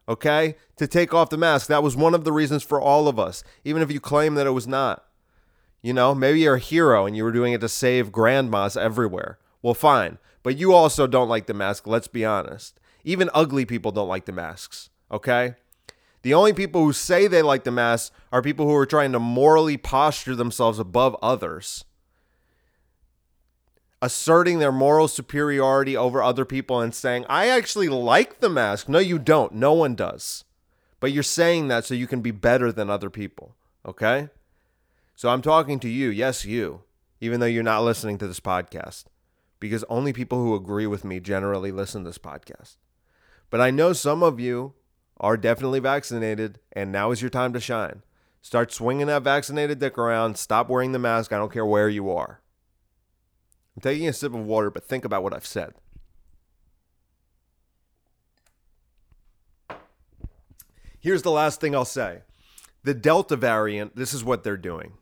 Okay? 0.08 0.56
To 0.76 0.86
take 0.86 1.12
off 1.12 1.32
the 1.32 1.38
mask. 1.38 1.65
That 1.65 1.82
was 1.82 1.97
one 1.97 2.13
of 2.13 2.26
the 2.26 2.32
reasons 2.32 2.62
for 2.62 2.80
all 2.80 3.08
of 3.08 3.17
us, 3.17 3.43
even 3.65 3.82
if 3.82 3.91
you 3.91 4.00
claim 4.00 4.36
that 4.36 4.45
it 4.45 4.52
was 4.52 4.67
not. 4.67 5.04
You 5.82 5.93
know, 5.93 6.13
maybe 6.13 6.41
you're 6.41 6.54
a 6.54 6.60
hero 6.60 7.08
and 7.08 7.17
you 7.17 7.23
were 7.23 7.32
doing 7.32 7.54
it 7.54 7.62
to 7.62 7.67
save 7.67 8.12
grandmas 8.12 8.78
everywhere. 8.78 9.39
Well, 9.63 9.73
fine. 9.73 10.19
But 10.43 10.60
you 10.60 10.73
also 10.73 11.08
don't 11.08 11.28
like 11.28 11.47
the 11.47 11.56
mask, 11.56 11.88
let's 11.88 12.08
be 12.08 12.23
honest. 12.23 12.80
Even 13.04 13.32
ugly 13.34 13.65
people 13.65 13.91
don't 13.91 14.08
like 14.08 14.26
the 14.26 14.32
masks, 14.32 14.91
okay? 15.12 15.56
The 16.21 16.36
only 16.36 16.54
people 16.54 16.84
who 16.84 16.93
say 16.93 17.26
they 17.26 17.41
like 17.41 17.63
the 17.63 17.71
mask 17.71 18.13
are 18.32 18.43
people 18.43 18.67
who 18.67 18.76
are 18.76 18.86
trying 18.86 19.12
to 19.13 19.19
morally 19.19 19.76
posture 19.76 20.36
themselves 20.36 20.78
above 20.78 21.15
others, 21.19 21.84
asserting 24.02 24.60
their 24.60 24.72
moral 24.72 25.08
superiority 25.08 25.98
over 25.98 26.22
other 26.22 26.46
people 26.46 26.80
and 26.82 26.94
saying, 26.94 27.26
I 27.28 27.48
actually 27.48 27.90
like 27.90 28.40
the 28.40 28.50
mask. 28.50 28.88
No, 28.88 29.00
you 29.00 29.18
don't. 29.20 29.54
No 29.54 29.74
one 29.74 29.96
does. 29.96 30.44
But 31.00 31.12
you're 31.12 31.24
saying 31.24 31.68
that 31.68 31.86
so 31.86 31.94
you 31.94 32.08
can 32.08 32.22
be 32.22 32.32
better 32.32 32.72
than 32.72 32.90
other 32.90 33.10
people, 33.10 33.56
okay? 33.86 34.30
So 35.16 35.30
I'm 35.30 35.42
talking 35.42 35.80
to 35.80 35.90
you, 35.90 36.10
yes, 36.10 36.46
you, 36.46 36.84
even 37.22 37.40
though 37.40 37.48
you're 37.48 37.64
not 37.64 37.84
listening 37.84 38.18
to 38.20 38.28
this 38.28 38.40
podcast, 38.40 39.06
because 39.60 39.84
only 39.90 40.14
people 40.14 40.44
who 40.44 40.56
agree 40.56 40.88
with 40.88 41.04
me 41.04 41.20
generally 41.20 41.72
listen 41.72 42.04
to 42.04 42.10
this 42.10 42.18
podcast. 42.18 42.78
But 43.50 43.62
I 43.62 43.72
know 43.72 43.94
some 43.94 44.22
of 44.24 44.40
you 44.40 44.74
are 45.20 45.38
definitely 45.38 45.80
vaccinated, 45.80 46.60
and 46.74 46.92
now 46.92 47.12
is 47.12 47.22
your 47.22 47.30
time 47.30 47.54
to 47.54 47.60
shine. 47.60 48.04
Start 48.42 48.72
swinging 48.72 49.08
that 49.08 49.24
vaccinated 49.24 49.80
dick 49.80 49.98
around. 49.98 50.38
Stop 50.38 50.70
wearing 50.70 50.92
the 50.92 51.00
mask. 51.00 51.34
I 51.34 51.38
don't 51.38 51.52
care 51.52 51.66
where 51.66 51.90
you 51.90 52.12
are. 52.12 52.42
I'm 53.78 53.82
taking 53.82 54.10
a 54.10 54.13
sip 54.13 54.34
of 54.34 54.46
water, 54.46 54.70
but 54.70 54.84
think 54.84 55.06
about 55.06 55.24
what 55.24 55.34
I've 55.34 55.46
said. 55.46 55.76
Here's 61.00 61.22
the 61.22 61.32
last 61.32 61.62
thing 61.62 61.74
I'll 61.74 61.86
say 61.86 62.24
the 62.84 62.94
Delta 62.94 63.38
variant, 63.38 63.96
this 63.96 64.13
is 64.13 64.24
what 64.26 64.44
they're 64.44 64.58
doing. 64.58 64.94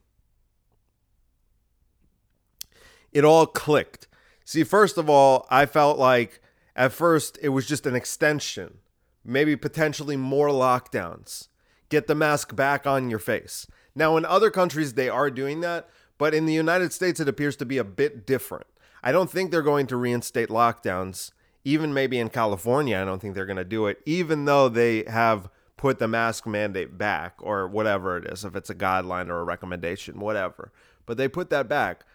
it 3.15 3.23
all 3.23 3.47
clicked. 3.47 4.07
See, 4.43 4.65
first 4.65 4.97
of 4.97 5.09
all, 5.09 5.47
I 5.49 5.65
felt 5.65 5.97
like 5.97 6.41
at 6.75 6.91
first 6.91 7.39
it 7.41 7.49
was 7.49 7.65
just 7.65 7.87
an 7.87 7.95
extension, 7.95 8.79
maybe 9.23 9.55
potentially 9.55 10.17
more 10.17 10.49
lockdowns. 10.49 11.47
Get 11.87 12.07
the 12.07 12.13
mask 12.13 12.55
back 12.55 12.85
on 12.85 13.09
your 13.09 13.19
face. 13.19 13.67
Now, 13.95 14.17
in 14.17 14.25
other 14.25 14.51
countries, 14.51 14.93
they 14.93 15.07
are 15.07 15.31
doing 15.31 15.61
that, 15.61 15.89
but 16.17 16.33
in 16.33 16.45
the 16.45 16.53
United 16.53 16.93
States, 16.93 17.19
it 17.19 17.27
appears 17.27 17.55
to 17.57 17.65
be 17.65 17.77
a 17.77 17.83
bit 17.83 18.25
different. 18.25 18.67
I 19.03 19.11
don't 19.11 19.29
think 19.29 19.51
they're 19.51 19.61
going 19.61 19.87
to 19.87 19.97
reinstate 19.97 20.49
lockdowns. 20.49 21.31
Even 21.63 21.93
maybe 21.93 22.19
in 22.19 22.29
California, 22.29 22.97
I 22.99 23.05
don't 23.05 23.19
think 23.19 23.33
they're 23.33 23.45
going 23.45 23.57
to 23.57 23.63
do 23.63 23.87
it, 23.87 23.99
even 24.05 24.45
though 24.45 24.69
they 24.69 25.03
have 25.07 25.49
put 25.77 25.99
the 25.99 26.07
mask 26.07 26.45
mandate 26.45 26.97
back 26.97 27.35
or 27.39 27.67
whatever 27.67 28.17
it 28.17 28.25
is, 28.25 28.45
if 28.45 28.55
it's 28.55 28.69
a 28.69 28.75
guideline 28.75 29.29
or 29.29 29.39
a 29.39 29.43
recommendation, 29.43 30.19
whatever. 30.19 30.71
But 31.05 31.17
they 31.17 31.27
put 31.27 31.49
that 31.49 31.67
back. 31.67 32.05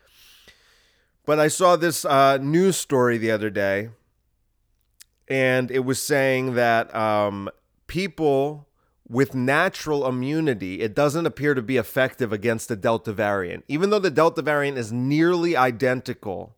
But 1.26 1.38
I 1.38 1.48
saw 1.48 1.76
this 1.76 2.04
uh, 2.04 2.38
news 2.38 2.76
story 2.76 3.18
the 3.18 3.30
other 3.30 3.50
day, 3.50 3.90
and 5.28 5.70
it 5.70 5.80
was 5.80 6.02
saying 6.02 6.54
that 6.54 6.92
um, 6.94 7.50
people 7.86 8.66
with 9.10 9.34
natural 9.34 10.06
immunity, 10.06 10.80
it 10.80 10.94
doesn't 10.94 11.26
appear 11.26 11.52
to 11.54 11.62
be 11.62 11.76
effective 11.76 12.32
against 12.32 12.68
the 12.68 12.76
Delta 12.76 13.12
variant, 13.12 13.64
even 13.66 13.90
though 13.90 13.98
the 13.98 14.10
Delta 14.10 14.40
variant 14.40 14.78
is 14.78 14.92
nearly 14.92 15.56
identical. 15.56 16.54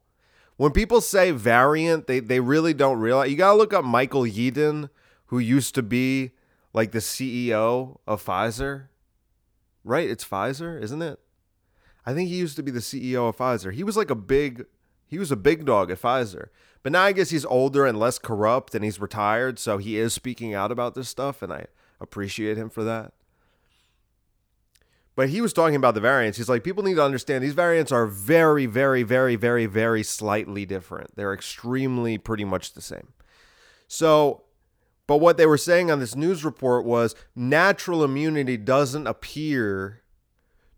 When 0.59 0.71
people 0.71 1.01
say 1.01 1.31
variant, 1.31 2.07
they, 2.07 2.21
they 2.21 2.41
really 2.41 2.75
don't 2.75 3.01
realize. 3.01 3.31
You 3.31 3.38
got 3.38 3.53
to 3.53 3.59
look 3.59 3.73
up 3.73 3.87
Michael 3.87 4.23
Yeadon, 4.23 4.91
who 5.27 5.38
used 5.38 5.75
to 5.77 5.83
be 5.83 6.33
like 6.75 6.93
the 6.93 6.99
CEO 6.99 7.99
of 8.07 8.23
Pfizer. 8.23 8.88
Right? 9.83 10.11
It's 10.11 10.25
Pfizer, 10.25 10.81
isn't 10.81 11.01
it? 11.01 11.19
I 12.05 12.12
think 12.12 12.29
he 12.29 12.37
used 12.37 12.57
to 12.57 12.62
be 12.62 12.71
the 12.71 12.81
CEO 12.81 13.31
of 13.31 13.38
Pfizer. 13.38 13.73
He 13.73 13.83
was 13.83 13.97
like 13.97 14.11
a 14.11 14.15
big 14.15 14.67
he 15.07 15.19
was 15.19 15.31
a 15.31 15.37
big 15.37 15.65
dog 15.65 15.91
at 15.91 16.01
Pfizer. 16.01 16.49
But 16.83 16.93
now 16.93 17.03
I 17.03 17.12
guess 17.12 17.31
he's 17.31 17.45
older 17.45 17.87
and 17.87 17.99
less 17.99 18.19
corrupt 18.19 18.75
and 18.75 18.85
he's 18.85 19.01
retired, 19.01 19.59
so 19.59 19.79
he 19.79 19.99
is 19.99 20.12
speaking 20.12 20.55
out 20.55 20.73
about 20.73 20.95
this 20.95 21.09
stuff 21.09 21.43
and 21.43 21.53
I 21.53 21.67
appreciate 22.03 22.57
him 22.59 22.69
for 22.69 22.85
that. 22.85 23.12
But 25.15 25.29
he 25.29 25.41
was 25.41 25.53
talking 25.53 25.77
about 25.77 25.95
the 25.95 26.01
variants. 26.01 26.38
He's 26.38 26.49
like, 26.49 26.65
people 26.65 26.83
need 26.83 26.95
to 26.95 27.05
understand 27.05 27.45
these 27.45 27.53
variants 27.53 27.93
are 27.93 28.07
very, 28.07 28.65
very, 28.67 29.03
very, 29.03 29.37
very, 29.37 29.67
very 29.67 30.03
slightly 30.03 30.65
different. 30.65 31.17
They're 31.17 31.35
extremely 31.35 32.17
pretty 32.17 32.45
much 32.45 32.73
the 32.73 32.81
same. 32.81 33.12
So, 33.88 34.45
but 35.07 35.19
what 35.19 35.37
they 35.37 35.45
were 35.45 35.59
saying 35.59 35.91
on 35.91 36.01
this 36.01 36.17
news 36.17 36.45
report 36.45 36.87
was 36.87 37.15
natural 37.37 38.03
immunity 38.03 38.57
doesn't 38.57 39.07
appear 39.07 40.03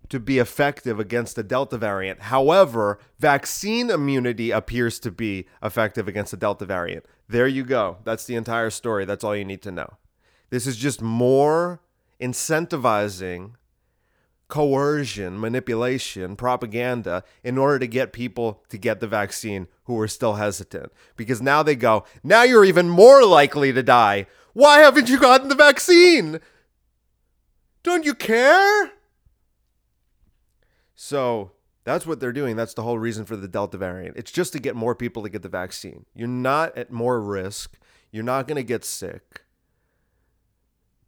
to 0.09 0.19
be 0.19 0.39
effective 0.39 0.99
against 0.99 1.37
the 1.37 1.43
Delta 1.43 1.79
variant. 1.79 2.23
However, 2.23 2.99
vaccine 3.19 3.89
immunity 3.89 4.51
appears 4.51 4.99
to 5.01 5.11
be 5.11 5.47
effective 5.63 6.09
against 6.09 6.33
the 6.33 6.37
Delta 6.37 6.67
variant. 6.67 7.07
There 7.29 7.47
you 7.47 7.65
go. 7.65 7.99
That's 8.05 8.25
the 8.25 8.35
entire 8.35 8.71
story. 8.71 9.05
That's 9.05 9.25
all 9.25 9.37
you 9.37 9.45
need 9.45 9.63
to 9.63 9.73
know. 9.73 9.97
This 10.51 10.67
is 10.67 10.77
just 10.77 11.03
more 11.03 11.81
incentivizing 12.21 13.53
coercion, 14.49 15.41
manipulation, 15.41 16.37
propaganda 16.37 17.25
in 17.43 17.59
order 17.59 17.79
to 17.79 17.87
get 17.87 18.13
people 18.13 18.63
to 18.69 18.79
get 18.79 19.01
the 19.01 19.07
vaccine 19.07 19.67
who 19.85 19.99
are 19.99 20.09
still 20.09 20.35
hesitant. 20.35 20.93
Because 21.17 21.43
now 21.43 21.63
they 21.63 21.75
go, 21.75 22.05
now 22.23 22.43
you're 22.43 22.65
even 22.65 22.89
more 22.89 23.25
likely 23.25 23.73
to 23.73 23.83
die. 23.83 24.27
Why 24.53 24.79
haven't 24.79 25.09
you 25.09 25.19
gotten 25.19 25.49
the 25.49 25.55
vaccine? 25.55 26.41
Don't 27.83 28.05
you 28.05 28.15
care? 28.15 28.93
So 30.95 31.53
that's 31.85 32.07
what 32.07 32.21
they're 32.21 32.33
doing. 32.33 32.57
That's 32.57 32.75
the 32.75 32.83
whole 32.83 32.99
reason 32.99 33.25
for 33.25 33.37
the 33.37 33.49
Delta 33.49 33.77
variant. 33.77 34.17
It's 34.17 34.33
just 34.33 34.53
to 34.53 34.61
get 34.61 34.77
more 34.77 34.95
people 34.95 35.23
to 35.23 35.29
get 35.29 35.43
the 35.43 35.49
vaccine. 35.49 36.07
You're 36.15 36.29
not 36.29 36.77
at 36.79 36.93
more 36.93 37.21
risk. 37.21 37.77
You're 38.13 38.23
not 38.23 38.47
going 38.47 38.57
to 38.57 38.63
get 38.63 38.85
sick. 38.85 39.44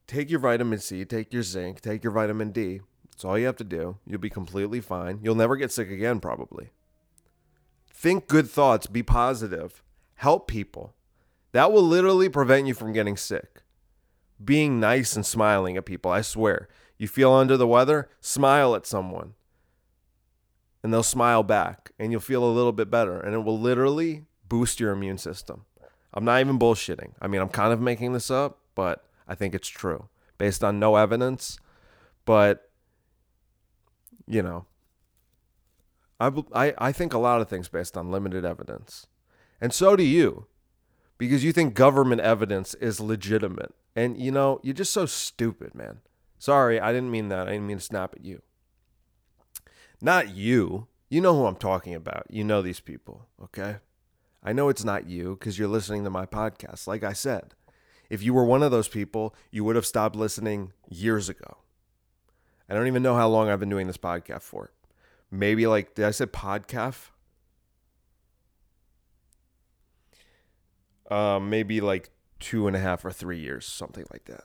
Take 0.06 0.30
your 0.30 0.40
vitamin 0.40 0.78
C, 0.78 1.04
take 1.04 1.32
your 1.32 1.42
zinc, 1.42 1.80
take 1.80 2.04
your 2.04 2.12
vitamin 2.12 2.50
D. 2.50 2.80
That's 3.10 3.24
all 3.24 3.38
you 3.38 3.46
have 3.46 3.56
to 3.56 3.64
do. 3.64 3.98
You'll 4.06 4.20
be 4.20 4.30
completely 4.30 4.80
fine. 4.80 5.20
You'll 5.22 5.34
never 5.34 5.56
get 5.56 5.72
sick 5.72 5.90
again, 5.90 6.20
probably. 6.20 6.70
Think 7.92 8.28
good 8.28 8.48
thoughts, 8.48 8.86
be 8.86 9.02
positive, 9.02 9.82
help 10.16 10.46
people. 10.46 10.94
That 11.52 11.72
will 11.72 11.82
literally 11.82 12.28
prevent 12.28 12.66
you 12.66 12.74
from 12.74 12.92
getting 12.92 13.16
sick. 13.16 13.62
Being 14.44 14.78
nice 14.78 15.16
and 15.16 15.24
smiling 15.24 15.76
at 15.76 15.86
people, 15.86 16.10
I 16.10 16.20
swear. 16.20 16.68
You 16.98 17.08
feel 17.08 17.32
under 17.32 17.56
the 17.56 17.66
weather? 17.66 18.10
Smile 18.20 18.74
at 18.74 18.86
someone 18.86 19.34
and 20.86 20.94
they'll 20.94 21.02
smile 21.02 21.42
back 21.42 21.90
and 21.98 22.12
you'll 22.12 22.20
feel 22.20 22.44
a 22.44 22.46
little 22.46 22.70
bit 22.70 22.88
better 22.88 23.18
and 23.18 23.34
it 23.34 23.38
will 23.38 23.58
literally 23.58 24.24
boost 24.48 24.78
your 24.78 24.92
immune 24.92 25.18
system. 25.18 25.64
I'm 26.14 26.24
not 26.24 26.38
even 26.38 26.60
bullshitting. 26.60 27.14
I 27.20 27.26
mean, 27.26 27.40
I'm 27.40 27.48
kind 27.48 27.72
of 27.72 27.80
making 27.80 28.12
this 28.12 28.30
up, 28.30 28.60
but 28.76 29.04
I 29.26 29.34
think 29.34 29.54
it's 29.54 29.68
true 29.68 30.08
based 30.38 30.62
on 30.62 30.78
no 30.78 30.96
evidence. 30.96 31.58
But, 32.24 32.70
you 34.26 34.42
know, 34.42 34.66
I, 36.18 36.32
I, 36.52 36.74
I 36.78 36.92
think 36.92 37.14
a 37.14 37.18
lot 37.18 37.40
of 37.40 37.48
things 37.48 37.68
based 37.68 37.96
on 37.96 38.10
limited 38.10 38.44
evidence. 38.44 39.06
And 39.60 39.72
so 39.72 39.96
do 39.96 40.02
you, 40.02 40.46
because 41.18 41.44
you 41.44 41.52
think 41.52 41.74
government 41.74 42.20
evidence 42.20 42.74
is 42.74 43.00
legitimate. 43.00 43.74
And, 43.94 44.20
you 44.20 44.30
know, 44.30 44.60
you're 44.62 44.74
just 44.74 44.92
so 44.92 45.06
stupid, 45.06 45.74
man. 45.74 46.00
Sorry, 46.38 46.78
I 46.78 46.92
didn't 46.92 47.10
mean 47.10 47.28
that. 47.28 47.48
I 47.48 47.52
didn't 47.52 47.66
mean 47.66 47.78
to 47.78 47.82
snap 47.82 48.14
at 48.14 48.24
you. 48.24 48.42
Not 50.00 50.34
you. 50.34 50.88
You 51.08 51.20
know 51.20 51.34
who 51.34 51.46
I'm 51.46 51.56
talking 51.56 51.94
about. 51.94 52.26
You 52.28 52.44
know 52.44 52.60
these 52.60 52.80
people, 52.80 53.28
okay? 53.42 53.76
I 54.42 54.52
know 54.52 54.68
it's 54.68 54.84
not 54.84 55.08
you 55.08 55.36
because 55.38 55.58
you're 55.58 55.68
listening 55.68 56.04
to 56.04 56.10
my 56.10 56.26
podcast. 56.26 56.86
Like 56.86 57.02
I 57.02 57.14
said, 57.14 57.54
if 58.10 58.22
you 58.22 58.34
were 58.34 58.44
one 58.44 58.62
of 58.62 58.70
those 58.70 58.88
people, 58.88 59.34
you 59.50 59.64
would 59.64 59.76
have 59.76 59.86
stopped 59.86 60.16
listening 60.16 60.72
years 60.88 61.28
ago. 61.28 61.58
I 62.68 62.74
don't 62.74 62.86
even 62.86 63.02
know 63.02 63.14
how 63.14 63.28
long 63.28 63.48
I've 63.48 63.60
been 63.60 63.68
doing 63.68 63.86
this 63.86 63.96
podcast 63.96 64.42
for. 64.42 64.70
maybe 65.30 65.66
like 65.66 65.94
did 65.94 66.04
I 66.04 66.10
say 66.10 66.26
podcast? 66.26 67.10
Um, 71.10 71.50
maybe 71.50 71.80
like 71.80 72.10
two 72.40 72.66
and 72.66 72.74
a 72.74 72.80
half 72.80 73.04
or 73.04 73.12
three 73.12 73.38
years, 73.38 73.64
something 73.64 74.04
like 74.12 74.24
that. 74.24 74.44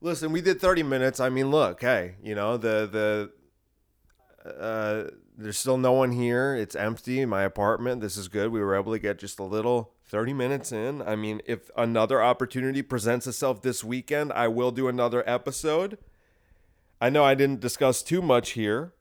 Listen, 0.00 0.32
we 0.32 0.40
did 0.40 0.60
30 0.60 0.82
minutes. 0.82 1.20
I 1.20 1.28
mean, 1.28 1.50
look, 1.50 1.82
hey, 1.82 2.16
you 2.22 2.34
know, 2.34 2.56
the 2.56 2.88
the 2.90 3.30
uh 4.44 5.04
there's 5.36 5.58
still 5.58 5.78
no 5.78 5.92
one 5.92 6.12
here. 6.12 6.54
It's 6.54 6.76
empty 6.76 7.24
my 7.24 7.42
apartment. 7.42 8.00
This 8.00 8.16
is 8.16 8.28
good. 8.28 8.50
We 8.50 8.60
were 8.60 8.74
able 8.74 8.92
to 8.92 8.98
get 8.98 9.18
just 9.18 9.38
a 9.38 9.44
little 9.44 9.92
30 10.06 10.34
minutes 10.34 10.72
in. 10.72 11.00
I 11.02 11.16
mean, 11.16 11.40
if 11.46 11.70
another 11.76 12.22
opportunity 12.22 12.82
presents 12.82 13.26
itself 13.26 13.62
this 13.62 13.82
weekend, 13.82 14.32
I 14.32 14.48
will 14.48 14.70
do 14.70 14.88
another 14.88 15.28
episode. 15.28 15.98
I 17.00 17.08
know 17.08 17.24
I 17.24 17.34
didn't 17.34 17.60
discuss 17.60 18.02
too 18.02 18.20
much 18.20 18.50
here. 18.50 18.92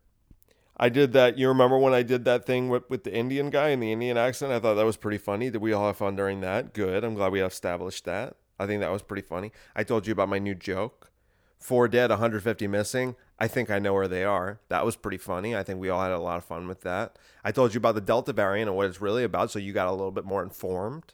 I 0.78 0.88
did 0.88 1.12
that. 1.12 1.38
You 1.38 1.50
remember 1.50 1.78
when 1.78 1.94
I 1.94 2.04
did 2.04 2.24
that 2.24 2.46
thing 2.46 2.70
with, 2.70 2.90
with 2.90 3.04
the 3.04 3.14
Indian 3.14 3.50
guy 3.50 3.70
and 3.70 3.84
the 3.84 3.92
Indian 3.92 4.18
accent? 4.18 4.54
I 4.54 4.60
thought 4.60 4.76
that 4.76 4.86
was 4.86 4.96
pretty 4.96 5.18
funny. 5.18 5.50
Did 5.50 5.62
we 5.62 5.74
all 5.74 5.88
have 5.88 5.98
fun 5.98 6.16
during 6.16 6.40
that? 6.40 6.74
Good. 6.74 7.04
I'm 7.04 7.16
glad 7.16 7.34
we 7.34 7.42
established 7.42 8.06
that. 8.06 8.38
I 8.58 8.66
think 8.66 8.80
that 8.80 8.92
was 8.92 9.02
pretty 9.02 9.28
funny. 9.28 9.52
I 9.76 9.84
told 9.84 10.08
you 10.08 10.14
about 10.14 10.30
my 10.30 10.40
new 10.40 10.56
joke. 10.56 11.12
Four 11.58 11.90
dead, 11.90 12.10
150 12.10 12.68
missing. 12.68 13.16
I 13.40 13.48
think 13.48 13.72
I 13.72 13.80
know 13.80 13.94
where 13.94 14.10
they 14.10 14.26
are. 14.26 14.60
That 14.68 14.86
was 14.86 14.98
pretty 14.98 15.18
funny. 15.18 15.56
I 15.56 15.64
think 15.64 15.80
we 15.80 15.90
all 15.90 16.02
had 16.02 16.12
a 16.12 16.20
lot 16.20 16.38
of 16.38 16.44
fun 16.44 16.68
with 16.68 16.82
that. 16.82 17.18
I 17.44 17.54
told 17.54 17.74
you 17.74 17.78
about 17.78 17.96
the 17.96 18.02
Delta 18.02 18.34
variant 18.34 18.68
and 18.68 18.76
what 18.76 18.88
it's 18.88 19.00
really 19.00 19.24
about, 19.24 19.50
so 19.50 19.60
you 19.60 19.72
got 19.72 19.88
a 19.88 19.92
little 19.92 20.12
bit 20.12 20.26
more 20.26 20.44
informed. 20.44 21.14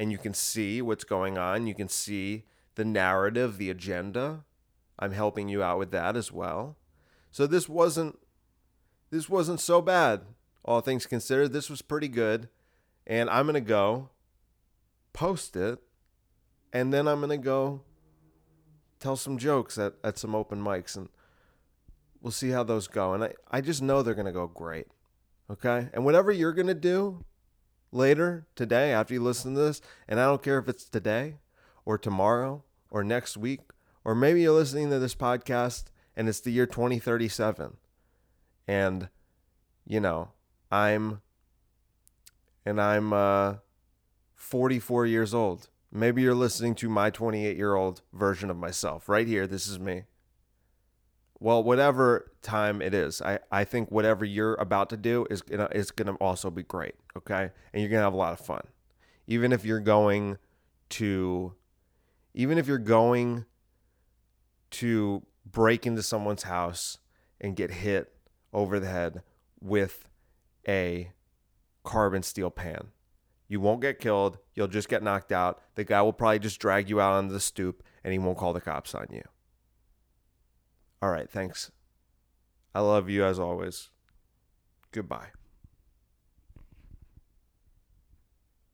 And 0.00 0.10
you 0.10 0.18
can 0.18 0.34
see 0.34 0.82
what's 0.82 1.04
going 1.04 1.38
on. 1.38 1.68
You 1.68 1.74
can 1.74 1.88
see 1.88 2.44
the 2.74 2.84
narrative, 2.84 3.58
the 3.58 3.70
agenda. 3.70 4.44
I'm 4.98 5.12
helping 5.12 5.48
you 5.48 5.62
out 5.62 5.78
with 5.78 5.92
that 5.92 6.16
as 6.16 6.32
well. 6.32 6.76
So 7.30 7.46
this 7.46 7.68
wasn't 7.68 8.18
this 9.10 9.28
wasn't 9.28 9.60
so 9.60 9.80
bad. 9.80 10.22
All 10.64 10.80
things 10.80 11.06
considered, 11.06 11.52
this 11.52 11.70
was 11.70 11.82
pretty 11.82 12.08
good. 12.08 12.48
And 13.06 13.30
I'm 13.30 13.46
going 13.46 13.54
to 13.54 13.60
go 13.60 14.10
post 15.12 15.54
it. 15.54 15.78
And 16.72 16.92
then 16.92 17.06
I'm 17.06 17.20
going 17.20 17.30
to 17.30 17.36
go 17.36 17.82
tell 19.04 19.16
some 19.16 19.38
jokes 19.38 19.78
at, 19.78 19.94
at 20.02 20.18
some 20.18 20.34
open 20.34 20.62
mics. 20.62 20.96
And 20.96 21.08
we'll 22.20 22.32
see 22.32 22.50
how 22.50 22.64
those 22.64 22.88
go. 22.88 23.12
And 23.14 23.22
I, 23.24 23.34
I 23.50 23.60
just 23.60 23.82
know 23.82 24.02
they're 24.02 24.14
going 24.14 24.26
to 24.26 24.32
go 24.32 24.46
great. 24.46 24.86
Okay. 25.50 25.88
And 25.92 26.04
whatever 26.04 26.32
you're 26.32 26.52
going 26.52 26.66
to 26.66 26.74
do 26.74 27.24
later 27.92 28.46
today 28.56 28.92
after 28.92 29.14
you 29.14 29.22
listen 29.22 29.54
to 29.54 29.60
this, 29.60 29.80
and 30.08 30.18
I 30.18 30.24
don't 30.24 30.42
care 30.42 30.58
if 30.58 30.68
it's 30.68 30.88
today 30.88 31.36
or 31.84 31.98
tomorrow 31.98 32.64
or 32.90 33.04
next 33.04 33.36
week, 33.36 33.60
or 34.04 34.14
maybe 34.14 34.42
you're 34.42 34.52
listening 34.52 34.90
to 34.90 34.98
this 34.98 35.14
podcast 35.14 35.84
and 36.16 36.28
it's 36.28 36.40
the 36.40 36.50
year 36.50 36.66
2037 36.66 37.76
and 38.68 39.08
you 39.86 40.00
know 40.00 40.30
i'm 40.70 41.20
and 42.64 42.80
i'm 42.80 43.12
uh 43.12 43.54
44 44.34 45.06
years 45.06 45.34
old 45.34 45.68
maybe 45.94 46.20
you're 46.20 46.34
listening 46.34 46.74
to 46.74 46.88
my 46.88 47.08
28 47.08 47.56
year 47.56 47.74
old 47.74 48.02
version 48.12 48.50
of 48.50 48.56
myself 48.56 49.08
right 49.08 49.26
here. 49.26 49.46
This 49.46 49.66
is 49.66 49.78
me. 49.78 50.02
Well 51.40 51.62
whatever 51.62 52.30
time 52.42 52.80
it 52.82 52.94
is 52.94 53.20
i 53.22 53.38
i 53.50 53.64
think 53.64 53.90
whatever 53.90 54.24
you're 54.24 54.54
about 54.54 54.88
to 54.90 54.96
do 54.96 55.26
is 55.30 55.42
gonna 55.42 55.68
is 55.72 55.90
gonna 55.90 56.14
also 56.14 56.50
be 56.50 56.62
great 56.62 56.94
okay? 57.16 57.50
And 57.72 57.82
you're 57.82 57.90
gonna 57.90 58.02
have 58.02 58.14
a 58.14 58.18
lot 58.18 58.32
of 58.32 58.40
fun. 58.40 58.62
Even 59.26 59.52
if 59.52 59.64
you're 59.64 59.80
going 59.80 60.38
to 60.90 61.54
even 62.34 62.58
if 62.58 62.66
you're 62.66 62.78
going 62.78 63.46
to 64.70 65.22
break 65.46 65.86
into 65.86 66.02
someone's 66.02 66.42
house 66.42 66.98
and 67.40 67.54
get 67.54 67.70
hit 67.70 68.12
over 68.52 68.80
the 68.80 68.88
head 68.88 69.22
with 69.60 70.08
a 70.66 71.10
carbon 71.84 72.22
steel 72.22 72.50
pan. 72.50 72.88
You 73.48 73.60
won't 73.60 73.80
get 73.80 73.98
killed. 73.98 74.38
You'll 74.54 74.68
just 74.68 74.88
get 74.88 75.02
knocked 75.02 75.32
out. 75.32 75.60
The 75.74 75.84
guy 75.84 76.02
will 76.02 76.12
probably 76.12 76.38
just 76.38 76.60
drag 76.60 76.88
you 76.88 77.00
out 77.00 77.14
onto 77.14 77.32
the 77.32 77.40
stoop 77.40 77.82
and 78.02 78.12
he 78.12 78.18
won't 78.18 78.38
call 78.38 78.52
the 78.52 78.60
cops 78.60 78.94
on 78.94 79.06
you. 79.10 79.22
All 81.02 81.10
right. 81.10 81.30
Thanks. 81.30 81.70
I 82.74 82.80
love 82.80 83.08
you 83.08 83.24
as 83.24 83.38
always. 83.38 83.90
Goodbye. 84.92 85.28